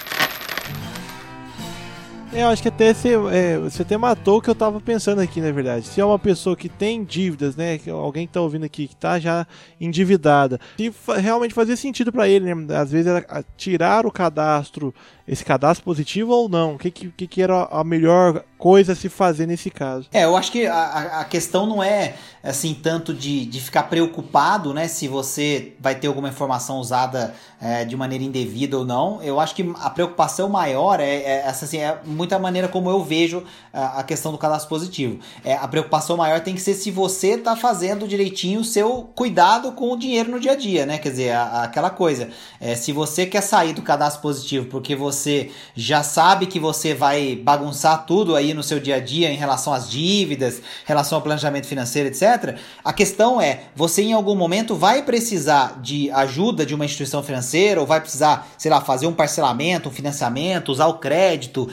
É, 2.36 2.44
eu 2.44 2.50
acho 2.50 2.62
que 2.62 2.68
até 2.68 2.94
você, 2.94 3.14
é, 3.32 3.58
você 3.58 3.82
até 3.82 3.96
matou 3.96 4.40
o 4.40 4.42
que 4.42 4.50
eu 4.50 4.56
tava 4.56 4.82
pensando 4.82 5.22
aqui, 5.22 5.40
na 5.40 5.54
verdade. 5.54 5.88
Se 5.88 6.02
é 6.02 6.06
uma 6.06 6.20
pessoa 6.20 6.54
que 6.54 6.68
tem 6.68 7.02
dívidas, 7.02 7.56
né? 7.56 7.80
Alguém 7.88 8.28
que 8.28 8.34
tá 8.34 8.42
ouvindo 8.42 8.66
aqui 8.66 8.90
que 8.90 8.96
tá 8.96 9.18
já 9.18 9.48
endividada, 9.80 10.60
se 10.76 10.94
realmente 11.22 11.54
fazia 11.54 11.78
sentido 11.78 12.12
para 12.12 12.28
ele, 12.28 12.54
né? 12.54 12.76
Às 12.76 12.92
vezes 12.92 13.08
era 13.08 13.46
tirar 13.56 14.06
o 14.06 14.12
cadastro 14.12 14.94
esse 15.28 15.44
cadastro 15.44 15.84
positivo 15.84 16.32
ou 16.32 16.48
não? 16.48 16.76
O 16.76 16.78
que, 16.78 16.92
que, 16.92 17.28
que 17.28 17.42
era 17.42 17.64
a 17.72 17.84
melhor 17.84 18.44
coisa 18.58 18.94
a 18.94 18.96
se 18.96 19.10
fazer 19.10 19.48
nesse 19.48 19.72
caso? 19.72 20.08
É, 20.14 20.24
eu 20.24 20.38
acho 20.38 20.52
que 20.52 20.68
a, 20.68 21.22
a 21.22 21.26
questão 21.26 21.66
não 21.66 21.84
é 21.84 22.16
assim 22.44 22.76
tanto 22.76 23.14
de, 23.14 23.46
de 23.46 23.60
ficar 23.60 23.84
preocupado, 23.84 24.72
né, 24.72 24.88
se 24.88 25.08
você 25.08 25.74
vai 25.80 25.96
ter 25.96 26.08
alguma 26.08 26.30
informação 26.30 26.78
usada 26.78 27.34
é, 27.60 27.84
de 27.84 27.98
maneira 27.98 28.24
indevida 28.24 28.78
ou 28.78 28.86
não. 28.86 29.22
Eu 29.24 29.40
acho 29.40 29.56
que 29.56 29.74
a 29.80 29.90
preocupação 29.90 30.48
maior 30.48 31.00
é, 31.00 31.16
é 31.16 31.44
essa 31.46 31.66
assim, 31.66 31.80
é 31.80 32.00
muita 32.26 32.40
maneira 32.40 32.68
como 32.68 32.90
eu 32.90 33.04
vejo 33.04 33.44
a, 33.74 34.00
a 34.00 34.04
questão 34.04 34.32
do 34.32 34.38
cadastro 34.38 34.70
positivo. 34.70 35.20
É, 35.44 35.54
a 35.54 35.68
preocupação 35.68 36.18
maior 36.18 36.40
tem 36.40 36.56
que 36.56 36.62
ser 36.62 36.74
se 36.74 36.92
você 36.92 37.32
está 37.32 37.56
fazendo 37.56 38.08
direitinho 38.08 38.62
o 38.62 38.64
seu 38.64 39.10
cuidado 39.16 39.72
com 39.72 39.92
o 39.92 39.98
dinheiro 39.98 40.32
no 40.32 40.40
dia 40.40 40.54
a 40.54 40.56
dia, 40.56 40.86
né? 40.86 40.98
Quer 40.98 41.10
dizer, 41.10 41.32
a, 41.32 41.64
aquela 41.64 41.90
coisa. 41.90 42.30
É, 42.60 42.76
se 42.76 42.92
você 42.92 43.26
quer 43.26 43.42
sair 43.42 43.74
do 43.74 43.82
cadastro 43.82 44.22
positivo 44.22 44.66
porque 44.68 44.96
você 44.96 45.16
você 45.26 45.52
já 45.76 46.04
sabe 46.04 46.46
que 46.46 46.60
você 46.60 46.94
vai 46.94 47.36
bagunçar 47.36 48.06
tudo 48.06 48.36
aí 48.36 48.54
no 48.54 48.62
seu 48.62 48.80
dia 48.80 48.96
a 48.96 49.00
dia 49.00 49.32
em 49.32 49.36
relação 49.36 49.74
às 49.74 49.90
dívidas, 49.90 50.62
relação 50.86 51.18
ao 51.18 51.22
planejamento 51.22 51.68
financeiro, 51.68 52.10
etc. 52.10 52.58
A 52.84 52.94
questão 52.94 53.42
é, 53.42 53.64
você 53.76 54.04
em 54.04 54.14
algum 54.14 54.36
momento 54.36 54.76
vai 54.76 55.02
precisar 55.02 55.80
de 55.82 56.12
ajuda 56.12 56.66
de 56.66 56.76
uma 56.76 56.86
instituição 56.86 57.24
financeira 57.24 57.80
ou 57.80 57.88
vai 57.88 58.02
precisar, 58.02 58.48
sei 58.58 58.70
lá, 58.70 58.82
fazer 58.82 59.08
um 59.08 59.14
parcelamento, 59.14 59.90
um 59.90 59.92
financiamento, 59.92 60.70
usar 60.70 60.88
o 60.88 60.96
crédito, 60.96 61.70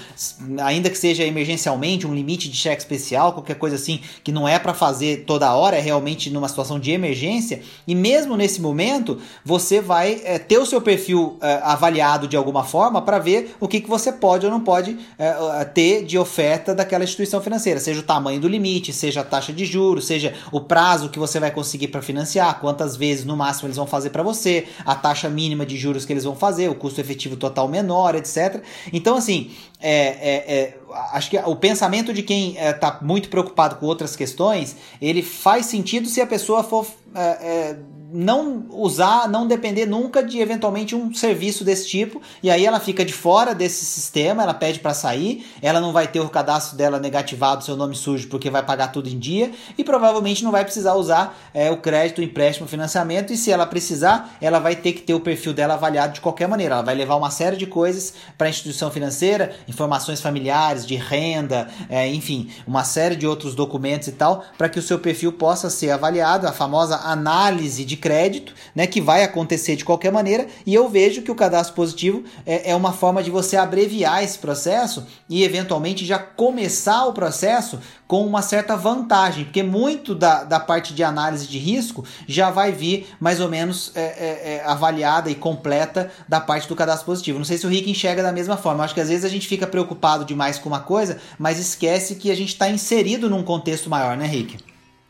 ainda 0.63 0.91
que 0.91 0.99
seja 0.99 1.25
emergencialmente, 1.25 2.07
um 2.07 2.15
limite 2.15 2.49
de 2.49 2.57
cheque 2.57 2.83
especial, 2.83 3.33
qualquer 3.33 3.57
coisa 3.57 3.77
assim, 3.77 4.01
que 4.23 4.33
não 4.33 4.49
é 4.49 4.59
para 4.59 4.75
fazer 4.75 5.25
toda 5.27 5.55
hora, 5.55 5.77
é 5.77 5.81
realmente 5.81 6.31
numa 6.31 6.49
situação 6.49 6.79
de 6.79 6.91
emergência. 6.91 7.63
E 7.87 7.95
mesmo 7.95 8.37
nesse 8.37 8.61
momento, 8.61 9.19
você 9.45 9.81
vai 9.81 10.21
é, 10.25 10.39
ter 10.39 10.59
o 10.59 10.67
seu 10.67 10.81
perfil 10.81 11.37
é, 11.41 11.61
avaliado 11.63 12.29
de 12.29 12.37
alguma 12.37 12.65
forma 12.65 13.03
para 13.03 13.19
ver 13.19 13.57
o 13.61 13.69
que, 13.69 13.81
que 13.81 13.89
você 13.89 14.13
pode 14.13 14.47
ou 14.47 14.53
não 14.53 14.61
pode 14.61 14.97
é, 15.19 15.65
ter 15.67 16.05
de 16.05 16.19
oferta 16.19 16.75
daquela 16.75 17.05
instituição 17.05 17.41
financeira, 17.41 17.81
seja 17.81 18.01
o 18.01 18.05
tamanho 18.05 18.41
do 18.41 18.49
limite, 18.49 18.93
seja 18.93 19.21
a 19.21 19.25
taxa 19.25 19.53
de 19.53 19.65
juros, 19.65 20.07
seja 20.07 20.35
o 20.51 20.61
prazo 20.61 21.09
que 21.09 21.19
você 21.19 21.39
vai 21.39 21.51
conseguir 21.51 21.89
para 21.89 22.03
financiar, 22.03 22.61
quantas 22.61 22.97
vezes 22.97 23.25
no 23.25 23.37
máximo 23.37 23.69
eles 23.69 23.77
vão 23.77 23.87
fazer 23.87 24.11
para 24.11 24.23
você, 24.23 24.67
a 24.85 24.95
taxa 24.95 25.29
mínima 25.29 25.65
de 25.65 25.77
juros 25.77 26.05
que 26.05 26.13
eles 26.13 26.25
vão 26.25 26.35
fazer, 26.35 26.69
o 26.69 26.75
custo 26.75 27.01
efetivo 27.01 27.37
total 27.37 27.69
menor, 27.69 28.15
etc. 28.15 28.63
Então, 28.93 29.17
assim, 29.17 29.51
é, 29.83 30.07
é, 30.07 30.55
é 30.61 30.82
acho 31.13 31.31
que 31.31 31.39
o 31.39 31.57
pensamento 31.57 32.13
de 32.13 32.23
quem 32.23 32.57
está 32.57 32.99
é, 33.01 33.05
muito 33.05 33.29
preocupado 33.29 33.77
com 33.77 33.87
outras 33.87 34.17
questões, 34.17 34.77
ele 35.01 35.23
faz 35.23 35.67
sentido 35.67 36.09
se 36.09 36.21
a 36.21 36.27
pessoa 36.27 36.63
for 36.63 36.87
é, 37.15 37.77
não 38.13 38.67
usar, 38.71 39.29
não 39.29 39.47
depender 39.47 39.87
nunca 39.87 40.23
de 40.23 40.39
eventualmente 40.39 40.95
um 40.95 41.15
serviço 41.15 41.65
desse 41.65 41.89
tipo, 41.89 42.21
e 42.43 42.51
aí 42.51 42.67
ela 42.67 42.79
fica 42.79 43.05
de 43.05 43.13
fora 43.13 43.55
desse 43.55 43.85
sistema, 43.85 44.43
ela 44.43 44.53
pede 44.53 44.81
para 44.81 44.93
sair, 44.93 45.47
ela 45.63 45.81
não 45.81 45.93
vai 45.93 46.07
ter 46.07 46.21
o 46.21 46.29
cadastro 46.29 46.77
dela 46.77 46.99
negativado, 46.99 47.65
seu 47.65 47.77
nome 47.77 47.97
sujo, 47.97 48.29
porque 48.29 48.51
vai 48.51 48.63
pagar 48.63 48.89
tudo 48.89 49.09
em 49.09 49.19
dia, 49.19 49.51
e 49.79 49.83
provavelmente 49.83 50.45
não 50.45 50.51
vai 50.51 50.63
precisar 50.63 50.95
usar 50.95 51.37
é, 51.55 51.71
o 51.71 51.79
crédito, 51.79 52.19
o 52.19 52.23
empréstimo, 52.23 52.67
o 52.67 52.69
financiamento, 52.69 53.33
e 53.33 53.37
se 53.37 53.51
ela 53.51 53.67
precisar, 53.67 54.37
ela 54.41 54.59
vai 54.59 54.77
ter 54.77 54.93
que 54.93 55.01
ter 55.01 55.15
o 55.15 55.21
perfil 55.21 55.55
dela 55.55 55.75
avaliado 55.75 56.13
de 56.13 56.21
qualquer 56.21 56.47
maneira, 56.47 56.75
ela 56.75 56.85
vai 56.85 56.95
levar 56.95 57.17
uma 57.17 57.31
série 57.31 57.57
de 57.57 57.67
coisas 57.67 58.13
para 58.37 58.47
a 58.47 58.51
instituição 58.51 58.91
financeira, 58.91 59.55
informações 59.67 60.21
familiares, 60.21 60.82
de 60.87 60.97
renda, 60.97 61.69
é, 61.89 62.09
enfim, 62.09 62.51
uma 62.67 62.85
série 62.85 63.17
de 63.17 63.27
outros 63.27 63.55
documentos 63.55 64.09
e 64.09 64.13
tal, 64.13 64.45
para 64.57 64.69
que 64.69 64.79
o 64.79 64.83
seu 64.83 64.99
perfil 64.99 65.33
possa 65.33 65.71
ser 65.71 65.91
avaliado, 65.91 66.47
a 66.47 66.53
famosa 66.53 66.97
análise 66.97 67.85
de 67.85 67.97
crédito, 67.97 68.55
né, 68.75 68.87
que 68.87 69.01
vai 69.01 69.23
acontecer 69.23 69.77
de 69.77 69.85
qualquer 69.85 70.13
maneira, 70.13 70.47
e 70.67 70.75
eu 70.75 70.89
vejo 70.89 71.23
que 71.23 71.31
o 71.31 71.35
cadastro 71.35 71.75
positivo 71.75 72.25
é, 72.47 72.71
é 72.71 72.77
uma 72.77 72.93
forma 72.93 73.23
de 73.23 73.31
você 73.31 73.57
abreviar 73.57 74.23
esse 74.23 74.39
processo 74.39 75.07
e 75.29 75.45
eventualmente 75.45 76.05
já 76.05 76.19
começar 76.19 77.07
o 77.07 77.13
processo 77.13 77.79
com 78.13 78.27
uma 78.27 78.43
certa 78.43 78.77
vantagem, 78.77 79.45
porque 79.45 79.63
muito 79.63 80.15
da, 80.15 80.45
da 80.45 80.61
parte 80.61 80.93
de 80.93 81.03
análise 81.03 81.47
de 81.47 81.59
risco 81.59 82.05
já 82.27 82.51
vai 82.51 82.71
vir 82.71 83.07
mais 83.19 83.41
ou 83.41 83.49
menos 83.49 83.91
é, 83.95 84.01
é, 84.03 84.55
é, 84.57 84.65
avaliada 84.67 85.31
e 85.31 85.35
completa 85.35 86.11
da 86.29 86.39
parte 86.39 86.69
do 86.69 86.77
cadastro 86.77 87.07
positivo. 87.07 87.39
Não 87.39 87.45
sei 87.47 87.57
se 87.57 87.67
o 87.67 87.71
Rick 87.71 87.91
enxerga 87.91 88.23
da 88.23 88.31
mesma 88.31 88.59
forma. 88.59 88.85
Acho 88.85 88.93
que 88.93 89.01
às 89.01 89.09
vezes 89.09 89.25
a 89.25 89.31
gente 89.31 89.49
fica 89.49 89.67
preocupado 89.67 90.27
demais 90.27 90.59
com 90.59 90.69
uma 90.73 90.81
coisa, 90.81 91.21
mas 91.39 91.59
esquece 91.59 92.17
que 92.17 92.31
a 92.31 92.35
gente 92.35 92.49
está 92.49 92.69
inserido 92.69 93.29
num 93.29 93.43
contexto 93.43 93.91
maior, 93.91 94.17
né, 94.17 94.27
Rick? 94.27 94.59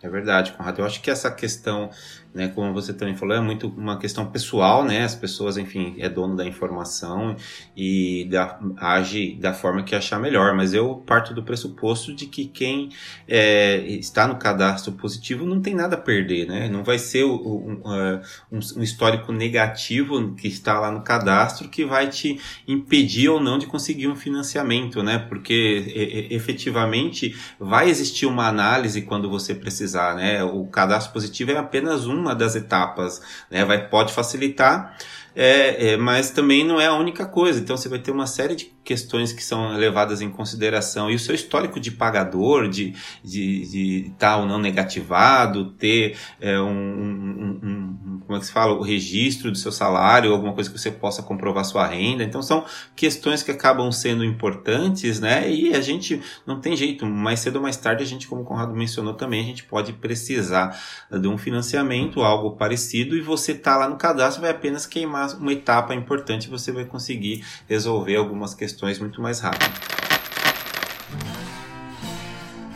É 0.02 0.08
verdade, 0.08 0.52
Conrado. 0.52 0.80
Eu 0.80 0.86
acho 0.86 1.00
que 1.00 1.10
essa 1.10 1.30
questão 1.30 1.88
né, 2.34 2.48
como 2.48 2.72
você 2.72 2.94
também 2.94 3.14
falou, 3.14 3.36
é 3.36 3.40
muito 3.40 3.68
uma 3.68 3.98
questão 3.98 4.26
pessoal, 4.30 4.84
né? 4.84 5.04
As 5.04 5.14
pessoas, 5.14 5.58
enfim, 5.58 5.94
é 5.98 6.08
dono 6.08 6.34
da 6.34 6.46
informação 6.46 7.36
e 7.76 8.26
da, 8.30 8.58
age 8.78 9.34
da 9.34 9.52
forma 9.52 9.82
que 9.82 9.94
achar 9.94 10.18
melhor. 10.18 10.54
Mas 10.54 10.72
eu 10.72 11.02
parto 11.06 11.34
do 11.34 11.42
pressuposto 11.42 12.14
de 12.14 12.26
que 12.26 12.46
quem 12.46 12.88
é, 13.28 13.76
está 13.86 14.26
no 14.26 14.36
cadastro 14.36 14.92
positivo 14.92 15.44
não 15.44 15.60
tem 15.60 15.74
nada 15.74 15.96
a 15.96 15.98
perder, 15.98 16.46
né? 16.48 16.68
Não 16.68 16.82
vai 16.82 16.98
ser 16.98 17.24
um, 17.24 17.82
é, 17.84 18.22
um, 18.50 18.58
um, 18.76 18.82
histórico 18.82 19.30
negativo 19.30 20.34
que 20.34 20.48
está 20.48 20.80
lá 20.80 20.90
no 20.90 21.02
cadastro 21.02 21.68
que 21.68 21.84
vai 21.84 22.08
te 22.08 22.40
impedir 22.66 23.28
ou 23.28 23.40
não 23.40 23.58
de 23.58 23.66
conseguir 23.66 24.08
um 24.08 24.16
financiamento, 24.16 25.02
né? 25.02 25.18
Porque 25.18 26.28
efetivamente 26.30 27.36
vai 27.60 27.90
existir 27.90 28.24
uma 28.24 28.48
análise 28.48 29.02
quando 29.02 29.28
você 29.28 29.54
precisar, 29.54 30.14
né? 30.14 30.42
O 30.42 30.64
cadastro 30.66 31.12
positivo 31.12 31.50
é 31.50 31.58
apenas 31.58 32.06
um 32.06 32.21
uma 32.22 32.34
das 32.34 32.56
etapas, 32.56 33.20
né? 33.50 33.64
Vai, 33.64 33.88
pode 33.88 34.12
facilitar, 34.12 34.96
é, 35.34 35.92
é, 35.92 35.96
mas 35.96 36.30
também 36.30 36.64
não 36.64 36.80
é 36.80 36.86
a 36.86 36.94
única 36.94 37.26
coisa. 37.26 37.60
Então 37.60 37.76
você 37.76 37.88
vai 37.88 37.98
ter 37.98 38.10
uma 38.10 38.26
série 38.26 38.54
de 38.54 38.72
questões 38.84 39.32
que 39.32 39.42
são 39.42 39.76
levadas 39.76 40.20
em 40.20 40.28
consideração 40.28 41.10
e 41.10 41.14
o 41.14 41.18
seu 41.18 41.34
histórico 41.34 41.78
de 41.78 41.90
pagador, 41.90 42.68
de 42.68 42.88
estar 42.90 43.00
de, 43.24 43.70
de 43.70 44.12
tá 44.18 44.36
ou 44.36 44.46
não 44.46 44.58
negativado, 44.58 45.70
ter 45.72 46.16
é, 46.40 46.60
um, 46.60 46.68
um, 46.68 47.60
um, 47.62 48.20
como 48.26 48.36
é 48.36 48.40
que 48.40 48.46
se 48.46 48.52
fala, 48.52 48.74
o 48.74 48.82
registro 48.82 49.50
do 49.50 49.58
seu 49.58 49.70
salário, 49.70 50.32
alguma 50.32 50.52
coisa 50.52 50.70
que 50.70 50.78
você 50.78 50.90
possa 50.90 51.22
comprovar 51.22 51.64
sua 51.64 51.86
renda. 51.86 52.24
Então 52.24 52.42
são 52.42 52.64
questões 52.94 53.42
que 53.42 53.50
acabam 53.50 53.90
sendo 53.92 54.24
importantes, 54.24 55.20
né? 55.20 55.50
E 55.50 55.74
a 55.74 55.80
gente 55.80 56.20
não 56.46 56.60
tem 56.60 56.76
jeito, 56.76 57.06
mais 57.06 57.40
cedo 57.40 57.56
ou 57.56 57.62
mais 57.62 57.76
tarde 57.76 58.02
a 58.02 58.06
gente, 58.06 58.26
como 58.26 58.42
o 58.42 58.44
Conrado 58.44 58.74
mencionou 58.74 59.14
também, 59.14 59.42
a 59.42 59.46
gente 59.46 59.64
pode 59.64 59.92
precisar 59.92 60.78
de 61.10 61.28
um 61.28 61.38
financiamento, 61.38 62.22
algo 62.22 62.56
parecido, 62.56 63.16
e 63.16 63.20
você 63.20 63.54
tá 63.54 63.76
lá 63.76 63.88
no 63.88 63.96
cadastro 63.96 64.42
vai 64.42 64.50
apenas 64.50 64.86
queimar 64.86 65.21
uma 65.34 65.52
etapa 65.52 65.94
importante, 65.94 66.48
você 66.48 66.72
vai 66.72 66.84
conseguir 66.84 67.44
resolver 67.68 68.16
algumas 68.16 68.54
questões 68.54 68.98
muito 68.98 69.20
mais 69.20 69.40
rápido. 69.40 69.72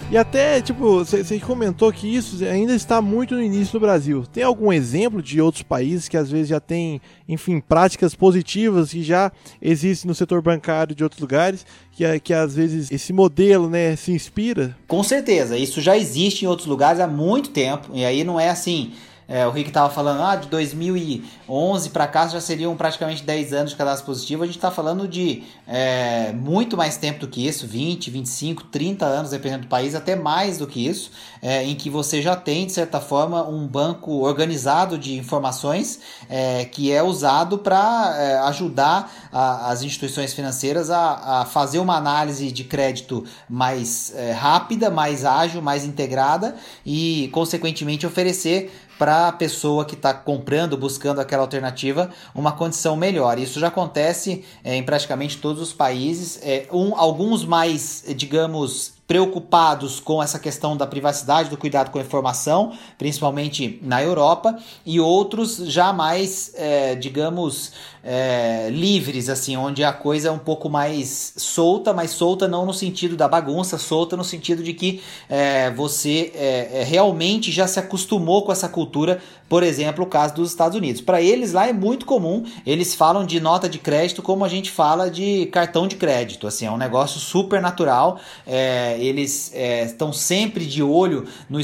E 0.09 0.17
até, 0.17 0.61
tipo, 0.61 1.05
você 1.05 1.41
comentou 1.41 1.93
que 1.93 2.07
isso 2.07 2.45
ainda 2.45 2.73
está 2.73 3.03
muito 3.03 3.35
no 3.35 3.43
início 3.43 3.75
no 3.75 3.81
Brasil. 3.81 4.25
Tem 4.33 4.45
algum 4.45 4.73
exemplo 4.73 5.21
de 5.21 5.41
outros 5.41 5.65
países 5.65 6.09
que 6.09 6.17
às 6.17 6.31
vezes 6.31 6.47
já 6.47 6.61
tem, 6.61 7.01
enfim, 7.29 7.59
práticas 7.59 8.15
positivas 8.15 8.93
que 8.93 9.03
já 9.03 9.33
existem 9.61 10.09
no 10.09 10.15
setor 10.15 10.41
bancário 10.41 10.95
de 10.95 11.03
outros 11.03 11.21
lugares, 11.21 11.67
que, 11.91 12.21
que 12.21 12.33
às 12.33 12.55
vezes 12.55 12.93
esse 12.93 13.13
modelo, 13.13 13.69
né, 13.69 13.97
se 13.97 14.13
inspira? 14.13 14.77
Com 14.87 15.03
certeza, 15.03 15.59
isso 15.59 15.81
já 15.81 15.99
existe 15.99 16.45
em 16.45 16.49
outros 16.49 16.69
lugares 16.69 17.01
há 17.01 17.09
muito 17.09 17.51
tempo, 17.51 17.89
e 17.93 18.05
aí 18.05 18.23
não 18.23 18.39
é 18.39 18.49
assim 18.49 18.93
é, 19.29 19.45
o 19.45 19.51
Rick 19.51 19.71
estava 19.71 19.93
falando, 19.93 20.23
ah, 20.23 20.37
de 20.37 20.47
2011 20.49 21.91
para 21.91 22.07
cá 22.07 22.29
já 22.29 22.41
seriam 22.41 22.77
praticamente 22.77 23.25
10 23.25 23.53
anos 23.53 23.71
de 23.73 23.77
cadastro 23.77 24.07
positivo. 24.07 24.45
A 24.45 24.47
gente 24.47 24.57
está 24.57 24.71
falando 24.71 25.09
de 25.09 25.43
é, 25.67 26.33
muito 26.33 26.77
mais 26.77 26.97
tempo 26.97 27.21
do 27.21 27.29
que 27.29 27.45
isso, 27.47 27.67
20, 27.67 28.09
25, 28.09 28.65
30 28.65 29.05
anos, 29.05 29.31
dependendo 29.33 29.63
do 29.63 29.69
país, 29.69 29.97
até 29.97 30.15
mais 30.15 30.59
do 30.59 30.67
que 30.67 30.87
isso, 30.87 31.11
é, 31.43 31.65
em 31.65 31.75
que 31.75 31.91
você 31.91 32.23
já 32.23 32.37
tem, 32.37 32.67
de 32.67 32.73
certa 32.73 33.01
forma, 33.01 33.43
um 33.49 33.67
banco 33.67 34.13
organizado 34.21 34.97
de 34.97 35.17
informações 35.17 36.01
é, 36.29 36.65
que 36.65 36.93
é 36.93 37.03
usado 37.03 37.59
para 37.59 38.15
é, 38.17 38.39
ajudar 38.49 39.13
a, 39.33 39.71
as 39.71 39.83
instituições 39.83 40.33
financeiras 40.33 40.89
a, 40.89 41.41
a, 41.41 41.45
fazer 41.45 41.81
uma 41.81 41.97
análise 41.97 42.53
de 42.53 42.63
crédito 42.63 43.25
mais 43.49 44.15
é, 44.15 44.31
rápida, 44.31 44.89
mais 44.89 45.25
ágil, 45.25 45.61
mais 45.61 45.85
integrada 45.85 46.55
e, 46.85 47.29
consequentemente, 47.33 48.07
oferecer 48.07 48.71
para 48.99 49.29
a 49.29 49.33
pessoa 49.33 49.85
que 49.85 49.95
está 49.95 50.13
comprando, 50.15 50.77
buscando 50.77 51.21
aquela 51.21 51.43
alternativa, 51.43 52.11
uma 52.35 52.53
condição 52.53 52.97
melhor. 52.97 53.39
Isso 53.39 53.61
já 53.61 53.69
acontece 53.69 54.45
é, 54.65 54.77
em 54.77 54.83
praticamente 54.83 55.39
todos 55.39 55.61
os 55.61 55.73
países. 55.73 56.39
É, 56.43 56.67
um, 56.73 56.97
alguns 56.97 57.45
mais, 57.45 58.05
digamos, 58.17 58.97
preocupados 59.07 60.01
com 60.01 60.21
essa 60.21 60.39
questão 60.39 60.77
da 60.77 60.87
privacidade, 60.87 61.49
do 61.49 61.57
cuidado 61.57 61.91
com 61.91 61.99
a 61.99 62.03
informação, 62.03 62.73
principalmente 62.99 63.79
na 63.83 64.03
Europa, 64.03 64.59
e 64.85 64.99
outros 64.99 65.57
já 65.57 65.93
mais, 65.93 66.53
é, 66.55 66.97
digamos, 66.97 67.73
é, 68.09 68.69
livres, 68.71 69.29
assim, 69.29 69.57
onde 69.57 69.83
a 69.83 69.93
coisa 69.93 70.29
é 70.29 70.31
um 70.31 70.39
pouco 70.39 70.71
mais 70.71 71.33
solta, 71.37 71.93
mas 71.93 72.13
solta 72.13 72.47
não 72.47 72.65
no 72.65 72.73
sentido 72.73 73.17
da 73.17 73.27
bagunça, 73.27 73.77
solta 73.79 74.17
no 74.17 74.23
sentido 74.23 74.63
de 74.63 74.73
que 74.73 75.03
é, 75.29 75.73
você 75.73 76.31
é, 76.37 76.83
é, 76.83 76.85
realmente 76.85 77.51
já 77.51 77.67
se 77.67 77.81
acostumou 77.81 78.45
com 78.45 78.53
essa 78.53 78.69
cultura, 78.69 79.21
por 79.49 79.65
exemplo, 79.65 80.05
o 80.05 80.07
caso 80.07 80.35
dos 80.35 80.51
Estados 80.51 80.77
Unidos. 80.77 81.01
Para 81.01 81.21
eles 81.21 81.53
lá 81.53 81.67
é 81.67 81.73
muito 81.73 82.07
comum, 82.07 82.45
eles 82.65 82.95
falam 82.95 83.27
de 83.27 83.41
nota 83.41 83.69
de 83.69 83.79
crédito 83.79 84.23
como 84.23 84.45
a 84.45 84.49
gente 84.49 84.71
fala 84.71 85.11
de 85.11 85.47
cartão 85.47 85.89
de 85.89 85.97
crédito, 85.97 86.47
assim, 86.47 86.65
é 86.65 86.71
um 86.71 86.77
negócio 86.77 87.19
super 87.19 87.61
natural, 87.61 88.21
é, 88.47 88.97
eles 89.01 89.51
é, 89.53 89.85
estão 89.85 90.13
sempre 90.13 90.65
de 90.65 90.81
olho 90.81 91.27
no, 91.51 91.59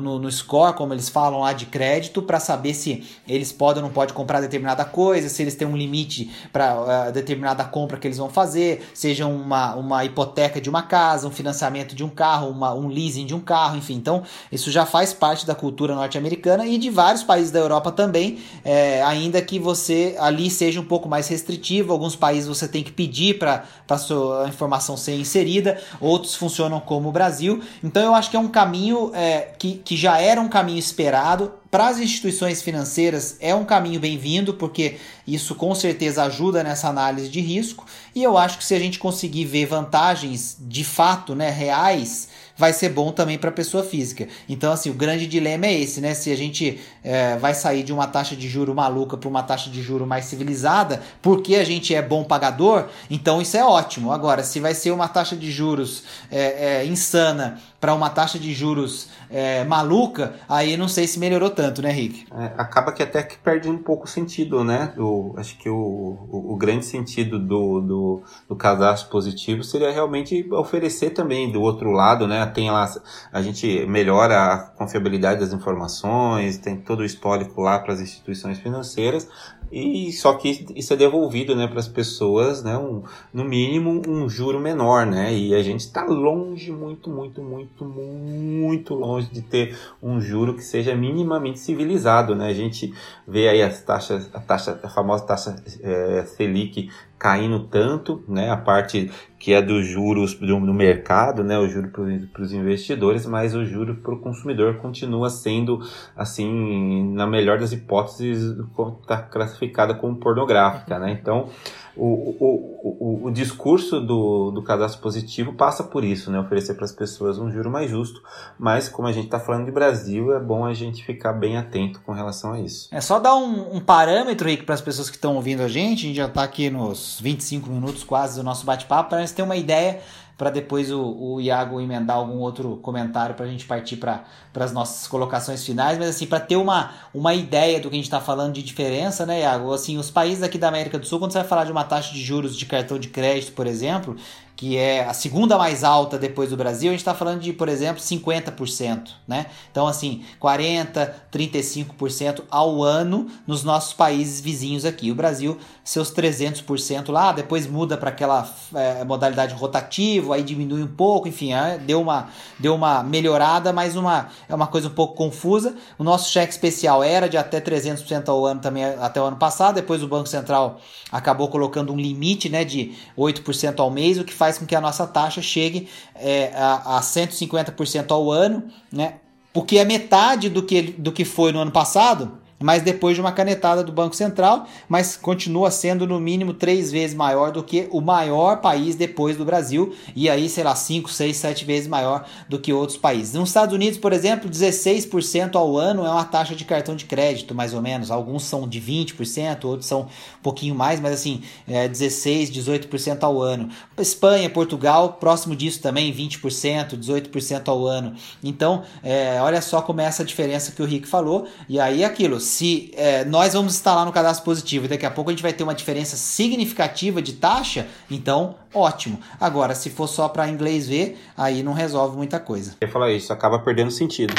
no, 0.00 0.18
no, 0.18 0.32
score, 0.32 0.74
como 0.74 0.92
eles 0.92 1.08
falam 1.08 1.40
lá, 1.40 1.52
de 1.52 1.66
crédito, 1.66 2.20
para 2.20 2.40
saber 2.40 2.74
se 2.74 3.04
eles 3.28 3.52
podem 3.52 3.80
ou 3.80 3.88
não 3.88 3.94
podem 3.94 4.12
comprar 4.12 4.40
determinada 4.40 4.84
coisa, 4.84 5.28
se 5.28 5.40
eles 5.40 5.54
têm 5.54 5.68
um 5.68 5.83
limite 5.84 6.30
para 6.52 6.80
uh, 6.80 6.90
eh, 6.90 7.12
determinada 7.12 7.64
compra 7.64 7.98
que 7.98 8.06
eles 8.06 8.18
vão 8.18 8.28
fazer, 8.28 8.86
seja 8.94 9.26
uma, 9.26 9.74
uma 9.74 10.04
hipoteca 10.04 10.60
de 10.60 10.68
uma 10.68 10.82
casa, 10.82 11.26
um 11.26 11.30
financiamento 11.30 11.94
de 11.94 12.02
um 12.02 12.08
carro, 12.08 12.48
uma, 12.48 12.74
um 12.74 12.88
leasing 12.88 13.26
de 13.26 13.34
um 13.34 13.40
carro, 13.40 13.76
enfim. 13.76 13.94
Então, 13.94 14.22
isso 14.50 14.70
já 14.70 14.86
faz 14.86 15.12
parte 15.12 15.46
da 15.46 15.54
cultura 15.54 15.94
norte-americana 15.94 16.66
e 16.66 16.78
de 16.78 16.90
vários 16.90 17.22
países 17.22 17.50
da 17.50 17.58
Europa 17.58 17.92
também, 17.92 18.38
é, 18.64 19.02
ainda 19.02 19.40
que 19.40 19.58
você 19.58 20.16
ali 20.18 20.50
seja 20.50 20.80
um 20.80 20.84
pouco 20.84 21.08
mais 21.08 21.28
restritivo. 21.28 21.92
Alguns 21.92 22.16
países 22.16 22.48
você 22.48 22.66
tem 22.66 22.82
que 22.82 22.92
pedir 22.92 23.38
para 23.38 23.64
a 23.88 23.98
sua 23.98 24.48
informação 24.48 24.96
ser 24.96 25.16
inserida, 25.16 25.78
outros 26.00 26.34
funcionam 26.34 26.80
como 26.80 27.08
o 27.08 27.12
Brasil. 27.12 27.62
Então, 27.82 28.02
eu 28.02 28.14
acho 28.14 28.30
que 28.30 28.36
é 28.36 28.40
um 28.40 28.48
caminho 28.48 29.10
é, 29.14 29.52
que, 29.58 29.74
que 29.84 29.96
já 29.96 30.18
era 30.18 30.40
um 30.40 30.48
caminho 30.48 30.78
esperado 30.78 31.52
para 31.74 31.88
as 31.88 31.98
instituições 31.98 32.62
financeiras 32.62 33.36
é 33.40 33.52
um 33.52 33.64
caminho 33.64 33.98
bem-vindo, 33.98 34.54
porque 34.54 34.94
isso 35.26 35.56
com 35.56 35.74
certeza 35.74 36.22
ajuda 36.22 36.62
nessa 36.62 36.86
análise 36.86 37.28
de 37.28 37.40
risco. 37.40 37.84
E 38.14 38.22
eu 38.22 38.38
acho 38.38 38.58
que 38.58 38.64
se 38.64 38.76
a 38.76 38.78
gente 38.78 38.96
conseguir 38.96 39.44
ver 39.44 39.66
vantagens 39.66 40.56
de 40.60 40.84
fato, 40.84 41.34
né, 41.34 41.50
reais, 41.50 42.28
vai 42.56 42.72
ser 42.72 42.90
bom 42.90 43.10
também 43.10 43.36
para 43.36 43.50
a 43.50 43.52
pessoa 43.52 43.82
física. 43.82 44.28
Então, 44.48 44.72
assim, 44.72 44.90
o 44.90 44.94
grande 44.94 45.26
dilema 45.26 45.66
é 45.66 45.74
esse, 45.74 46.00
né? 46.00 46.14
Se 46.14 46.30
a 46.30 46.36
gente 46.36 46.78
é, 47.02 47.36
vai 47.36 47.54
sair 47.54 47.82
de 47.82 47.92
uma 47.92 48.06
taxa 48.06 48.36
de 48.36 48.48
juro 48.48 48.74
maluca 48.74 49.16
para 49.16 49.28
uma 49.28 49.42
taxa 49.42 49.68
de 49.68 49.82
juro 49.82 50.06
mais 50.06 50.26
civilizada, 50.26 51.02
porque 51.20 51.56
a 51.56 51.64
gente 51.64 51.94
é 51.94 52.00
bom 52.00 52.22
pagador, 52.22 52.86
então 53.10 53.42
isso 53.42 53.56
é 53.56 53.64
ótimo. 53.64 54.12
Agora, 54.12 54.44
se 54.44 54.60
vai 54.60 54.74
ser 54.74 54.92
uma 54.92 55.08
taxa 55.08 55.34
de 55.34 55.50
juros 55.50 56.04
é, 56.30 56.82
é, 56.82 56.86
insana 56.86 57.60
para 57.84 57.94
uma 57.94 58.08
taxa 58.08 58.38
de 58.38 58.54
juros 58.54 59.10
é, 59.28 59.62
maluca, 59.62 60.36
aí 60.48 60.74
não 60.74 60.88
sei 60.88 61.06
se 61.06 61.18
melhorou 61.18 61.50
tanto, 61.50 61.82
né, 61.82 61.90
Rick? 61.90 62.24
É, 62.32 62.46
acaba 62.56 62.90
que 62.92 63.02
até 63.02 63.22
que 63.22 63.36
perde 63.36 63.68
um 63.68 63.76
pouco 63.76 64.06
o 64.06 64.08
sentido, 64.08 64.64
né? 64.64 64.94
Acho 65.36 65.58
que 65.58 65.68
o, 65.68 65.76
o, 65.76 66.54
o 66.54 66.56
grande 66.56 66.86
sentido 66.86 67.38
do, 67.38 67.82
do, 67.82 68.22
do, 68.48 68.56
cadastro 68.56 69.10
positivo 69.10 69.62
seria 69.62 69.92
realmente 69.92 70.48
oferecer 70.50 71.10
também 71.10 71.52
do 71.52 71.60
outro 71.60 71.90
lado, 71.90 72.26
né? 72.26 72.46
Tem 72.46 72.70
lá, 72.70 72.90
a 73.30 73.42
gente 73.42 73.84
melhora 73.84 74.54
a 74.54 74.58
confiabilidade 74.58 75.40
das 75.40 75.52
informações, 75.52 76.56
tem 76.56 76.78
todo 76.78 77.00
o 77.00 77.04
histórico 77.04 77.60
lá 77.60 77.78
para 77.78 77.92
as 77.92 78.00
instituições 78.00 78.58
financeiras, 78.58 79.28
e 79.72 80.12
só 80.12 80.34
que 80.34 80.66
isso 80.76 80.92
é 80.92 80.96
devolvido 80.96 81.56
né, 81.56 81.66
para 81.66 81.80
as 81.80 81.88
pessoas, 81.88 82.62
né, 82.62 82.76
um, 82.76 83.02
no 83.32 83.44
mínimo 83.44 84.02
um 84.06 84.28
juro 84.28 84.60
menor, 84.60 85.04
né? 85.04 85.34
E 85.34 85.54
a 85.54 85.62
gente 85.62 85.80
está 85.80 86.04
longe, 86.04 86.70
muito, 86.70 87.10
muito, 87.10 87.42
muito, 87.42 87.84
muito 87.84 88.94
longe 88.94 89.28
de 89.30 89.42
ter 89.42 89.76
um 90.02 90.20
juro 90.20 90.54
que 90.54 90.62
seja 90.62 90.94
minimamente 90.94 91.58
civilizado, 91.58 92.34
né? 92.34 92.48
A 92.48 92.54
gente 92.54 92.94
vê 93.26 93.48
aí 93.48 93.62
as 93.62 93.82
taxas, 93.82 94.30
a 94.32 94.40
taxa, 94.40 94.78
a 94.82 94.88
famosa 94.88 95.24
taxa 95.24 95.56
é, 95.82 96.24
Selic 96.24 96.90
caindo 97.24 97.58
tanto, 97.60 98.22
né? 98.28 98.50
A 98.50 98.56
parte 98.58 99.10
que 99.38 99.54
é 99.54 99.62
dos 99.62 99.86
juros 99.86 100.34
do, 100.34 100.60
do 100.60 100.74
mercado, 100.74 101.42
né? 101.42 101.58
O 101.58 101.66
juro 101.66 101.88
para 101.88 102.42
os 102.42 102.52
investidores, 102.52 103.24
mas 103.24 103.54
o 103.54 103.64
juro 103.64 103.94
para 103.94 104.12
o 104.12 104.20
consumidor 104.20 104.74
continua 104.76 105.30
sendo, 105.30 105.80
assim, 106.14 107.14
na 107.14 107.26
melhor 107.26 107.58
das 107.58 107.72
hipóteses, 107.72 108.54
está 109.00 109.22
classificada 109.22 109.94
como 109.94 110.16
pornográfica, 110.16 110.98
né? 110.98 111.12
Então, 111.12 111.48
o, 111.96 112.04
o, 112.04 112.96
o, 113.00 113.26
o 113.26 113.30
discurso 113.30 114.00
do, 114.00 114.50
do 114.50 114.62
cadastro 114.62 115.00
positivo 115.00 115.52
passa 115.52 115.84
por 115.84 116.02
isso, 116.04 116.30
né? 116.30 116.40
Oferecer 116.40 116.74
para 116.74 116.84
as 116.84 116.92
pessoas 116.92 117.38
um 117.38 117.50
juro 117.50 117.70
mais 117.70 117.90
justo, 117.90 118.22
mas 118.58 118.88
como 118.88 119.06
a 119.06 119.12
gente 119.12 119.26
está 119.26 119.38
falando 119.38 119.66
de 119.66 119.70
Brasil, 119.70 120.34
é 120.34 120.40
bom 120.40 120.64
a 120.64 120.74
gente 120.74 121.04
ficar 121.04 121.32
bem 121.32 121.56
atento 121.56 122.00
com 122.00 122.12
relação 122.12 122.52
a 122.52 122.60
isso. 122.60 122.88
É 122.90 123.00
só 123.00 123.18
dar 123.18 123.36
um, 123.36 123.76
um 123.76 123.80
parâmetro 123.80 124.48
aí 124.48 124.56
para 124.56 124.74
as 124.74 124.80
pessoas 124.80 125.08
que 125.08 125.16
estão 125.16 125.36
ouvindo 125.36 125.62
a 125.62 125.68
gente, 125.68 126.04
a 126.04 126.08
gente 126.08 126.16
já 126.16 126.26
está 126.26 126.42
aqui 126.42 126.68
nos 126.68 127.20
25 127.20 127.70
minutos 127.70 128.02
quase 128.02 128.36
do 128.36 128.42
nosso 128.42 128.66
bate-papo, 128.66 129.10
para 129.10 129.18
a 129.18 129.20
gente 129.20 129.34
ter 129.34 129.42
uma 129.42 129.56
ideia 129.56 130.00
para 130.36 130.50
depois 130.50 130.90
o, 130.90 131.00
o 131.00 131.40
Iago 131.40 131.80
emendar 131.80 132.16
algum 132.16 132.38
outro 132.38 132.76
comentário 132.82 133.34
para 133.34 133.46
a 133.46 133.48
gente 133.48 133.64
partir 133.64 133.96
para 133.96 134.24
as 134.54 134.72
nossas 134.72 135.06
colocações 135.06 135.64
finais, 135.64 135.98
mas 135.98 136.08
assim, 136.08 136.26
para 136.26 136.40
ter 136.40 136.56
uma, 136.56 136.92
uma 137.12 137.34
ideia 137.34 137.80
do 137.80 137.88
que 137.88 137.94
a 137.94 137.98
gente 137.98 138.06
está 138.06 138.20
falando 138.20 138.54
de 138.54 138.62
diferença, 138.62 139.24
né, 139.24 139.42
Iago? 139.42 139.72
Assim, 139.72 139.96
os 139.96 140.10
países 140.10 140.42
aqui 140.42 140.58
da 140.58 140.68
América 140.68 140.98
do 140.98 141.06
Sul, 141.06 141.18
quando 141.18 141.32
você 141.32 141.38
vai 141.38 141.46
falar 141.46 141.64
de 141.64 141.72
uma 141.72 141.84
taxa 141.84 142.12
de 142.12 142.22
juros 142.22 142.56
de 142.56 142.66
cartão 142.66 142.98
de 142.98 143.08
crédito, 143.08 143.52
por 143.52 143.66
exemplo, 143.66 144.16
que 144.56 144.76
é 144.76 145.04
a 145.04 145.12
segunda 145.12 145.58
mais 145.58 145.82
alta 145.82 146.16
depois 146.16 146.50
do 146.50 146.56
Brasil, 146.56 146.90
a 146.90 146.92
gente 146.92 147.00
está 147.00 147.14
falando 147.14 147.40
de, 147.40 147.52
por 147.52 147.68
exemplo, 147.68 148.00
50%, 148.00 149.10
né? 149.26 149.46
Então, 149.70 149.86
assim, 149.86 150.22
40%, 150.40 151.12
35% 151.32 152.44
ao 152.48 152.82
ano 152.82 153.26
nos 153.46 153.64
nossos 153.64 153.92
países 153.92 154.40
vizinhos 154.40 154.84
aqui. 154.84 155.10
O 155.10 155.14
Brasil, 155.14 155.58
seus 155.82 156.12
300% 156.12 157.10
lá, 157.10 157.32
depois 157.32 157.66
muda 157.66 157.96
para 157.96 158.10
aquela 158.10 158.48
é, 158.74 159.04
modalidade 159.04 159.54
rotativa, 159.54 160.36
aí 160.36 160.42
diminui 160.42 160.82
um 160.82 160.94
pouco, 160.94 161.26
enfim, 161.26 161.52
é, 161.52 161.76
deu, 161.76 162.00
uma, 162.00 162.28
deu 162.58 162.74
uma 162.76 163.02
melhorada, 163.02 163.72
mas 163.72 163.96
uma, 163.96 164.28
é 164.48 164.54
uma 164.54 164.68
coisa 164.68 164.86
um 164.86 164.92
pouco 164.92 165.14
confusa. 165.14 165.74
O 165.98 166.04
nosso 166.04 166.30
cheque 166.30 166.52
especial 166.52 167.02
era 167.02 167.28
de 167.28 167.36
até 167.36 167.60
300% 167.60 168.28
ao 168.28 168.46
ano 168.46 168.60
também 168.60 168.84
até 168.84 169.20
o 169.20 169.24
ano 169.24 169.36
passado, 169.36 169.74
depois 169.74 170.00
o 170.02 170.06
Banco 170.06 170.28
Central 170.28 170.80
acabou 171.10 171.48
colocando 171.48 171.92
um 171.92 171.96
limite 171.96 172.48
né, 172.48 172.64
de 172.64 172.92
8% 173.16 173.78
ao 173.80 173.90
mês, 173.90 174.18
o 174.18 174.24
que 174.24 174.32
faz 174.32 174.43
com 174.58 174.66
que 174.66 174.74
a 174.74 174.80
nossa 174.80 175.06
taxa 175.06 175.42
chegue 175.42 175.88
é, 176.14 176.52
a, 176.54 176.98
a 176.98 177.00
150% 177.00 178.10
ao 178.10 178.30
ano, 178.30 178.64
né? 178.92 179.16
Porque 179.52 179.78
é 179.78 179.84
metade 179.84 180.48
do 180.48 180.62
que, 180.62 180.82
do 180.82 181.12
que 181.12 181.24
foi 181.24 181.52
no 181.52 181.60
ano 181.60 181.70
passado, 181.70 182.38
mas 182.64 182.80
depois 182.80 183.14
de 183.14 183.20
uma 183.20 183.30
canetada 183.30 183.84
do 183.84 183.92
Banco 183.92 184.16
Central, 184.16 184.66
mas 184.88 185.18
continua 185.18 185.70
sendo 185.70 186.06
no 186.06 186.18
mínimo 186.18 186.54
três 186.54 186.90
vezes 186.90 187.14
maior 187.14 187.52
do 187.52 187.62
que 187.62 187.86
o 187.90 188.00
maior 188.00 188.62
país 188.62 188.96
depois 188.96 189.36
do 189.36 189.44
Brasil, 189.44 189.94
e 190.16 190.30
aí, 190.30 190.48
sei 190.48 190.64
lá, 190.64 190.74
5, 190.74 191.12
6, 191.12 191.36
7 191.36 191.62
vezes 191.66 191.86
maior 191.86 192.24
do 192.48 192.58
que 192.58 192.72
outros 192.72 192.96
países. 192.96 193.34
Nos 193.34 193.50
Estados 193.50 193.74
Unidos, 193.74 193.98
por 193.98 194.14
exemplo, 194.14 194.48
16% 194.48 195.56
ao 195.56 195.76
ano 195.76 196.06
é 196.06 196.08
uma 196.08 196.24
taxa 196.24 196.54
de 196.54 196.64
cartão 196.64 196.96
de 196.96 197.04
crédito, 197.04 197.54
mais 197.54 197.74
ou 197.74 197.82
menos. 197.82 198.10
Alguns 198.10 198.44
são 198.44 198.66
de 198.66 198.80
20%, 198.80 199.66
outros 199.66 199.86
são 199.86 200.04
um 200.04 200.42
pouquinho 200.42 200.74
mais, 200.74 201.00
mas 201.00 201.12
assim, 201.12 201.42
é 201.68 201.86
16, 201.86 202.50
18% 202.50 203.24
ao 203.24 203.42
ano. 203.42 203.68
Espanha, 203.98 204.48
Portugal, 204.48 205.18
próximo 205.20 205.54
disso 205.54 205.82
também, 205.82 206.10
20%, 206.14 206.98
18% 206.98 207.68
ao 207.68 207.86
ano. 207.86 208.14
Então, 208.42 208.84
é, 209.02 209.38
olha 209.42 209.60
só 209.60 209.82
como 209.82 210.00
é 210.00 210.04
essa 210.04 210.24
diferença 210.24 210.72
que 210.72 210.80
o 210.80 210.86
Rick 210.86 211.06
falou, 211.06 211.46
e 211.68 211.78
aí 211.78 212.02
é 212.02 212.06
aquilo 212.06 212.40
se 212.54 212.92
é, 212.96 213.24
nós 213.24 213.52
vamos 213.52 213.74
instalar 213.74 214.06
no 214.06 214.12
cadastro 214.12 214.44
positivo 214.44 214.84
e 214.84 214.88
daqui 214.88 215.04
a 215.04 215.10
pouco 215.10 215.28
a 215.28 215.32
gente 215.32 215.42
vai 215.42 215.52
ter 215.52 215.64
uma 215.64 215.74
diferença 215.74 216.16
significativa 216.16 217.20
de 217.20 217.32
taxa, 217.32 217.88
então 218.08 218.54
ótimo. 218.72 219.18
Agora, 219.40 219.74
se 219.74 219.90
for 219.90 220.06
só 220.06 220.28
para 220.28 220.48
inglês 220.48 220.86
ver, 220.86 221.18
aí 221.36 221.64
não 221.64 221.72
resolve 221.72 222.16
muita 222.16 222.38
coisa. 222.38 222.76
Eu 222.80 222.88
falar 222.88 223.10
isso, 223.10 223.32
acaba 223.32 223.58
perdendo 223.58 223.90
sentido. 223.90 224.34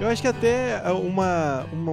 Eu 0.00 0.08
acho 0.08 0.22
que 0.22 0.28
até 0.28 0.80
uma, 0.92 1.66
uma, 1.70 1.92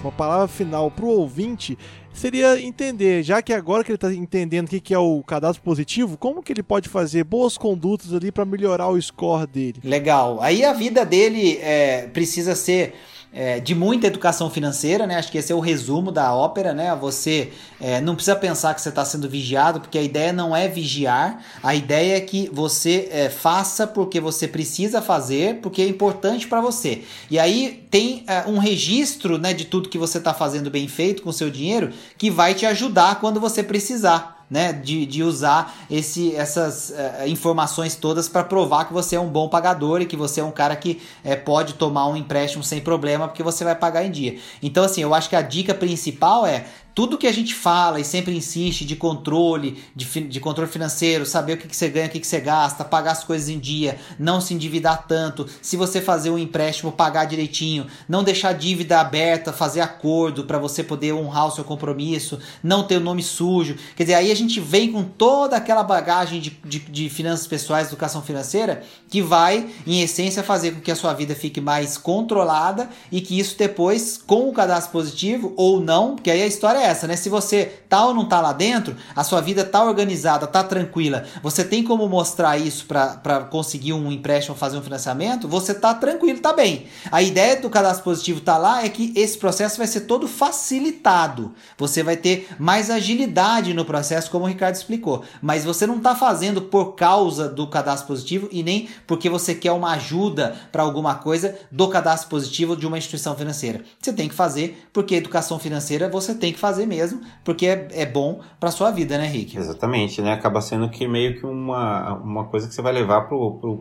uma 0.00 0.12
palavra 0.12 0.48
final 0.48 0.90
para 0.90 1.04
o 1.04 1.08
ouvinte 1.08 1.76
seria 2.16 2.60
entender, 2.60 3.22
já 3.22 3.40
que 3.42 3.52
agora 3.52 3.84
que 3.84 3.90
ele 3.90 3.96
está 3.96 4.12
entendendo 4.12 4.66
o 4.66 4.80
que, 4.80 4.94
é 4.94 4.98
o 4.98 5.22
cadastro 5.22 5.62
positivo, 5.62 6.16
como 6.16 6.42
que 6.42 6.52
ele 6.52 6.62
pode 6.62 6.88
fazer 6.88 7.24
boas 7.24 7.56
condutas 7.56 8.12
ali 8.12 8.32
para 8.32 8.44
melhorar 8.44 8.88
o 8.88 9.00
score 9.00 9.46
dele. 9.46 9.80
Legal. 9.84 10.40
Aí 10.40 10.64
a 10.64 10.72
vida 10.72 11.04
dele 11.04 11.58
é, 11.60 12.08
precisa 12.08 12.54
ser 12.54 12.94
é, 13.32 13.60
de 13.60 13.74
muita 13.74 14.06
educação 14.06 14.48
financeira, 14.48 15.06
né? 15.06 15.16
Acho 15.16 15.30
que 15.30 15.38
esse 15.38 15.52
é 15.52 15.54
o 15.54 15.60
resumo 15.60 16.10
da 16.10 16.34
ópera, 16.34 16.72
né? 16.72 16.94
Você 16.96 17.52
é, 17.80 18.00
não 18.00 18.14
precisa 18.14 18.36
pensar 18.36 18.74
que 18.74 18.80
você 18.80 18.88
está 18.88 19.04
sendo 19.04 19.28
vigiado, 19.28 19.80
porque 19.80 19.98
a 19.98 20.02
ideia 20.02 20.32
não 20.32 20.56
é 20.56 20.68
vigiar, 20.68 21.42
a 21.62 21.74
ideia 21.74 22.16
é 22.16 22.20
que 22.20 22.48
você 22.52 23.08
é, 23.10 23.28
faça 23.28 23.86
porque 23.86 24.20
você 24.20 24.48
precisa 24.48 25.02
fazer, 25.02 25.60
porque 25.60 25.82
é 25.82 25.88
importante 25.88 26.46
para 26.46 26.60
você. 26.60 27.02
E 27.30 27.38
aí 27.38 27.86
tem 27.90 28.24
é, 28.26 28.44
um 28.46 28.58
registro 28.58 29.38
né, 29.38 29.52
de 29.52 29.64
tudo 29.64 29.88
que 29.88 29.98
você 29.98 30.18
está 30.18 30.32
fazendo 30.32 30.70
bem 30.70 30.88
feito 30.88 31.22
com 31.22 31.30
o 31.30 31.32
seu 31.32 31.50
dinheiro 31.50 31.92
que 32.16 32.30
vai 32.30 32.54
te 32.54 32.64
ajudar 32.64 33.20
quando 33.20 33.38
você 33.40 33.62
precisar 33.62 34.35
né, 34.50 34.72
de, 34.72 35.04
de 35.06 35.22
usar 35.22 35.74
esse, 35.90 36.34
essas 36.34 36.90
uh, 36.90 37.26
informações 37.26 37.96
todas 37.96 38.28
para 38.28 38.44
provar 38.44 38.86
que 38.86 38.92
você 38.92 39.16
é 39.16 39.20
um 39.20 39.28
bom 39.28 39.48
pagador 39.48 40.00
e 40.00 40.06
que 40.06 40.16
você 40.16 40.40
é 40.40 40.44
um 40.44 40.52
cara 40.52 40.76
que 40.76 41.00
uh, 41.24 41.44
pode 41.44 41.74
tomar 41.74 42.06
um 42.08 42.16
empréstimo 42.16 42.62
sem 42.62 42.80
problema 42.80 43.26
porque 43.26 43.42
você 43.42 43.64
vai 43.64 43.74
pagar 43.74 44.04
em 44.04 44.10
dia. 44.10 44.38
Então, 44.62 44.84
assim, 44.84 45.02
eu 45.02 45.14
acho 45.14 45.28
que 45.28 45.36
a 45.36 45.42
dica 45.42 45.74
principal 45.74 46.46
é 46.46 46.64
tudo 46.96 47.18
que 47.18 47.26
a 47.26 47.32
gente 47.32 47.54
fala 47.54 48.00
e 48.00 48.04
sempre 48.04 48.34
insiste 48.34 48.82
de 48.86 48.96
controle, 48.96 49.84
de, 49.94 50.06
de 50.22 50.40
controle 50.40 50.70
financeiro, 50.70 51.26
saber 51.26 51.52
o 51.52 51.56
que, 51.58 51.68
que 51.68 51.76
você 51.76 51.90
ganha, 51.90 52.06
o 52.06 52.08
que, 52.08 52.18
que 52.18 52.26
você 52.26 52.40
gasta, 52.40 52.86
pagar 52.86 53.12
as 53.12 53.22
coisas 53.22 53.50
em 53.50 53.58
dia, 53.58 53.98
não 54.18 54.40
se 54.40 54.54
endividar 54.54 55.04
tanto, 55.06 55.46
se 55.60 55.76
você 55.76 56.00
fazer 56.00 56.30
um 56.30 56.38
empréstimo, 56.38 56.90
pagar 56.90 57.26
direitinho, 57.26 57.86
não 58.08 58.24
deixar 58.24 58.54
dívida 58.54 58.98
aberta, 58.98 59.52
fazer 59.52 59.82
acordo 59.82 60.44
para 60.44 60.58
você 60.58 60.82
poder 60.82 61.12
honrar 61.12 61.48
o 61.48 61.50
seu 61.50 61.64
compromisso, 61.64 62.38
não 62.62 62.82
ter 62.82 62.96
o 62.96 63.00
nome 63.00 63.22
sujo. 63.22 63.76
Quer 63.94 64.04
dizer, 64.04 64.14
aí 64.14 64.32
a 64.32 64.36
gente 64.36 64.58
vem 64.58 64.90
com 64.90 65.04
toda 65.04 65.54
aquela 65.54 65.82
bagagem 65.82 66.40
de, 66.40 66.58
de, 66.64 66.78
de 66.78 67.10
finanças 67.10 67.46
pessoais, 67.46 67.88
educação 67.88 68.22
financeira, 68.22 68.82
que 69.10 69.20
vai, 69.20 69.68
em 69.86 70.00
essência, 70.00 70.42
fazer 70.42 70.70
com 70.70 70.80
que 70.80 70.90
a 70.90 70.96
sua 70.96 71.12
vida 71.12 71.34
fique 71.34 71.60
mais 71.60 71.98
controlada 71.98 72.88
e 73.12 73.20
que 73.20 73.38
isso 73.38 73.54
depois, 73.58 74.16
com 74.16 74.48
o 74.48 74.52
cadastro 74.54 74.92
positivo 74.92 75.52
ou 75.58 75.78
não, 75.78 76.14
porque 76.14 76.30
aí 76.30 76.40
a 76.40 76.46
história 76.46 76.85
é 76.85 76.85
essa, 76.86 77.06
né? 77.06 77.16
Se 77.16 77.28
você 77.28 77.80
tá 77.88 78.04
ou 78.06 78.14
não 78.14 78.26
tá 78.26 78.40
lá 78.40 78.52
dentro, 78.52 78.96
a 79.14 79.24
sua 79.24 79.40
vida 79.40 79.64
tá 79.64 79.82
organizada, 79.84 80.46
tá 80.46 80.62
tranquila, 80.62 81.24
você 81.42 81.64
tem 81.64 81.82
como 81.82 82.08
mostrar 82.08 82.58
isso 82.58 82.86
para 82.86 83.40
conseguir 83.50 83.92
um 83.92 84.10
empréstimo, 84.10 84.56
fazer 84.56 84.76
um 84.78 84.82
financiamento, 84.82 85.48
você 85.48 85.74
tá 85.74 85.94
tranquilo, 85.94 86.40
tá 86.40 86.52
bem. 86.52 86.86
A 87.10 87.22
ideia 87.22 87.56
do 87.60 87.70
cadastro 87.70 88.04
positivo 88.04 88.40
tá 88.40 88.56
lá 88.56 88.84
é 88.84 88.88
que 88.88 89.12
esse 89.16 89.36
processo 89.38 89.78
vai 89.78 89.86
ser 89.86 90.00
todo 90.02 90.28
facilitado. 90.28 91.54
Você 91.76 92.02
vai 92.02 92.16
ter 92.16 92.48
mais 92.58 92.90
agilidade 92.90 93.74
no 93.74 93.84
processo, 93.84 94.30
como 94.30 94.44
o 94.44 94.48
Ricardo 94.48 94.74
explicou. 94.74 95.24
Mas 95.42 95.64
você 95.64 95.86
não 95.86 96.00
tá 96.00 96.14
fazendo 96.14 96.62
por 96.62 96.94
causa 96.94 97.48
do 97.48 97.66
cadastro 97.66 98.08
positivo 98.08 98.48
e 98.50 98.62
nem 98.62 98.88
porque 99.06 99.28
você 99.28 99.54
quer 99.54 99.72
uma 99.72 99.92
ajuda 99.92 100.56
para 100.70 100.82
alguma 100.82 101.14
coisa 101.16 101.56
do 101.70 101.88
cadastro 101.88 102.30
positivo 102.30 102.76
de 102.76 102.86
uma 102.86 102.98
instituição 102.98 103.34
financeira. 103.34 103.82
Você 104.00 104.12
tem 104.12 104.28
que 104.28 104.34
fazer 104.34 104.86
porque 104.92 105.14
educação 105.14 105.58
financeira 105.58 106.08
você 106.08 106.34
tem 106.34 106.52
que 106.52 106.58
fazer 106.58 106.75
fazer 106.76 106.86
mesmo, 106.86 107.20
porque 107.42 107.66
é, 107.66 107.88
é 107.92 108.06
bom 108.06 108.40
para 108.60 108.70
sua 108.70 108.90
vida, 108.90 109.16
né, 109.16 109.26
Rick? 109.26 109.56
Exatamente, 109.56 110.20
né? 110.20 110.32
Acaba 110.32 110.60
sendo 110.60 110.88
que 110.90 111.08
meio 111.08 111.40
que 111.40 111.46
uma, 111.46 112.14
uma 112.18 112.44
coisa 112.44 112.68
que 112.68 112.74
você 112.74 112.82
vai 112.82 112.92
levar 112.92 113.28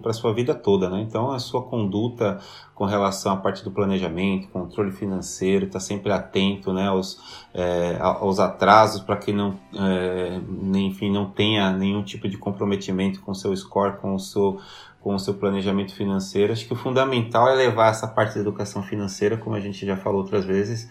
para 0.02 0.14
sua 0.14 0.34
vida 0.34 0.56
toda, 0.56 0.90
né? 0.90 1.02
Então 1.02 1.32
a 1.32 1.40
sua 1.40 1.62
conduta 1.64 2.40
com 2.76 2.84
relação 2.84 3.32
à 3.32 3.38
parte 3.38 3.64
do 3.64 3.72
planejamento, 3.72 4.50
controle 4.50 4.92
financeiro, 4.92 5.66
está 5.66 5.80
sempre 5.80 6.12
atento, 6.12 6.74
né, 6.74 6.90
aos, 6.90 7.18
é, 7.54 7.98
aos 8.00 8.38
atrasos 8.38 9.02
para 9.02 9.16
que 9.16 9.32
não, 9.32 9.58
é, 9.74 10.42
enfim, 10.78 11.10
não 11.10 11.30
tenha 11.30 11.72
nenhum 11.72 12.04
tipo 12.04 12.28
de 12.28 12.38
comprometimento 12.38 13.22
com 13.22 13.32
o 13.32 13.36
seu 13.36 13.56
score, 13.56 13.98
com 13.98 14.14
o 14.14 14.20
seu 14.20 14.60
com 15.06 15.14
o 15.14 15.20
seu 15.20 15.36
planejamento 15.36 15.94
financeiro. 15.94 16.52
Acho 16.52 16.66
que 16.66 16.74
o 16.74 16.76
fundamental 16.76 17.48
é 17.48 17.54
levar 17.54 17.92
essa 17.92 18.08
parte 18.08 18.34
da 18.34 18.42
educação 18.42 18.82
financeira, 18.82 19.38
como 19.38 19.56
a 19.56 19.60
gente 19.60 19.86
já 19.86 19.96
falou 19.96 20.22
outras 20.22 20.44
vezes, 20.44 20.90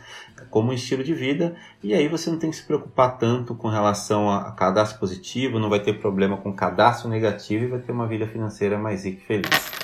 como 0.50 0.70
um 0.70 0.72
estilo 0.72 1.02
de 1.02 1.12
vida. 1.12 1.56
E 1.82 1.92
aí 1.92 2.06
você 2.06 2.30
não 2.30 2.38
tem 2.38 2.48
que 2.48 2.54
se 2.54 2.64
preocupar 2.64 3.18
tanto 3.18 3.56
com 3.56 3.66
relação 3.66 4.30
a 4.30 4.52
cadastro 4.52 5.00
positivo, 5.00 5.58
não 5.58 5.68
vai 5.68 5.80
ter 5.80 5.94
problema 5.94 6.36
com 6.36 6.52
cadastro 6.52 7.08
negativo 7.08 7.64
e 7.64 7.66
vai 7.66 7.80
ter 7.80 7.90
uma 7.90 8.06
vida 8.06 8.24
financeira 8.24 8.78
mais 8.78 9.04
rica 9.04 9.20
e 9.20 9.26
feliz. 9.26 9.83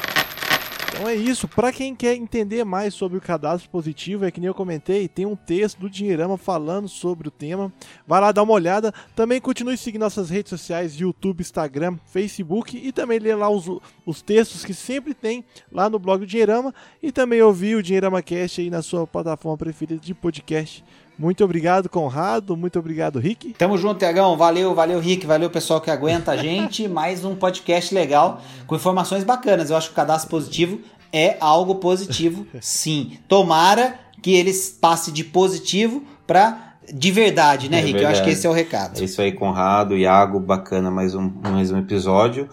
Então 1.01 1.09
é 1.09 1.15
isso. 1.15 1.47
Para 1.47 1.73
quem 1.73 1.95
quer 1.95 2.13
entender 2.13 2.63
mais 2.63 2.93
sobre 2.93 3.17
o 3.17 3.21
cadastro 3.21 3.67
positivo, 3.71 4.23
é 4.23 4.29
que 4.29 4.39
nem 4.39 4.47
eu 4.47 4.53
comentei, 4.53 5.07
tem 5.07 5.25
um 5.25 5.35
texto 5.35 5.79
do 5.79 5.89
Dinheirama 5.89 6.37
falando 6.37 6.87
sobre 6.87 7.27
o 7.27 7.31
tema. 7.31 7.73
Vai 8.05 8.21
lá 8.21 8.31
dar 8.31 8.43
uma 8.43 8.53
olhada. 8.53 8.93
Também 9.15 9.41
continue 9.41 9.75
seguindo 9.77 10.01
nossas 10.01 10.29
redes 10.29 10.51
sociais, 10.51 10.93
YouTube, 10.93 11.41
Instagram, 11.41 11.97
Facebook 12.05 12.77
e 12.77 12.91
também 12.91 13.17
ler 13.17 13.33
lá 13.33 13.49
os, 13.49 13.65
os 14.05 14.21
textos 14.21 14.63
que 14.63 14.75
sempre 14.75 15.15
tem 15.15 15.43
lá 15.71 15.89
no 15.89 15.97
blog 15.97 16.19
do 16.19 16.27
Dinheirama 16.27 16.71
e 17.01 17.11
também 17.11 17.41
ouvir 17.41 17.77
o 17.77 17.81
Dinheirama 17.81 18.21
Cast 18.21 18.61
aí 18.61 18.69
na 18.69 18.83
sua 18.83 19.07
plataforma 19.07 19.57
preferida 19.57 19.99
de 19.99 20.13
podcast. 20.13 20.85
Muito 21.17 21.43
obrigado, 21.43 21.89
Conrado. 21.89 22.57
Muito 22.57 22.79
obrigado, 22.79 23.19
Rick. 23.19 23.53
Tamo 23.53 23.77
junto, 23.77 23.99
Tiagão. 23.99 24.35
Valeu, 24.35 24.73
valeu, 24.73 24.99
Rick. 24.99 25.25
Valeu, 25.25 25.49
pessoal 25.49 25.79
que 25.79 25.91
aguenta 25.91 26.31
a 26.31 26.37
gente. 26.37 26.87
Mais 26.89 27.23
um 27.23 27.35
podcast 27.35 27.93
legal 27.93 28.41
com 28.65 28.75
informações 28.75 29.23
bacanas. 29.23 29.69
Eu 29.69 29.77
acho 29.77 29.87
que 29.87 29.93
o 29.93 29.95
cadastro 29.95 30.29
positivo 30.29 30.79
é 31.13 31.37
algo 31.39 31.75
positivo, 31.75 32.47
sim. 32.61 33.17
Tomara 33.27 33.99
que 34.21 34.33
eles 34.33 34.69
passe 34.69 35.11
de 35.11 35.23
positivo 35.23 36.03
para 36.25 36.69
de 36.93 37.11
verdade, 37.11 37.69
né, 37.69 37.77
é 37.77 37.81
Rick? 37.81 37.93
Verdade. 37.93 38.03
Eu 38.03 38.11
acho 38.11 38.23
que 38.23 38.29
esse 38.31 38.47
é 38.47 38.49
o 38.49 38.53
recado. 38.53 38.99
É 38.99 39.03
isso 39.03 39.21
aí, 39.21 39.31
Conrado, 39.31 39.95
Iago, 39.95 40.39
bacana, 40.39 40.89
mais 40.89 41.15
um, 41.15 41.31
mais 41.43 41.71
um 41.71 41.77
episódio. 41.77 42.49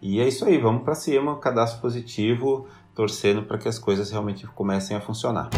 E 0.00 0.20
é 0.20 0.26
isso 0.26 0.44
aí, 0.44 0.58
vamos 0.58 0.82
para 0.82 0.94
cima, 0.94 1.38
cadastro 1.38 1.80
positivo, 1.80 2.66
torcendo 2.94 3.42
para 3.42 3.58
que 3.58 3.68
as 3.68 3.78
coisas 3.78 4.10
realmente 4.10 4.46
comecem 4.48 4.96
a 4.96 5.00
funcionar. 5.00 5.50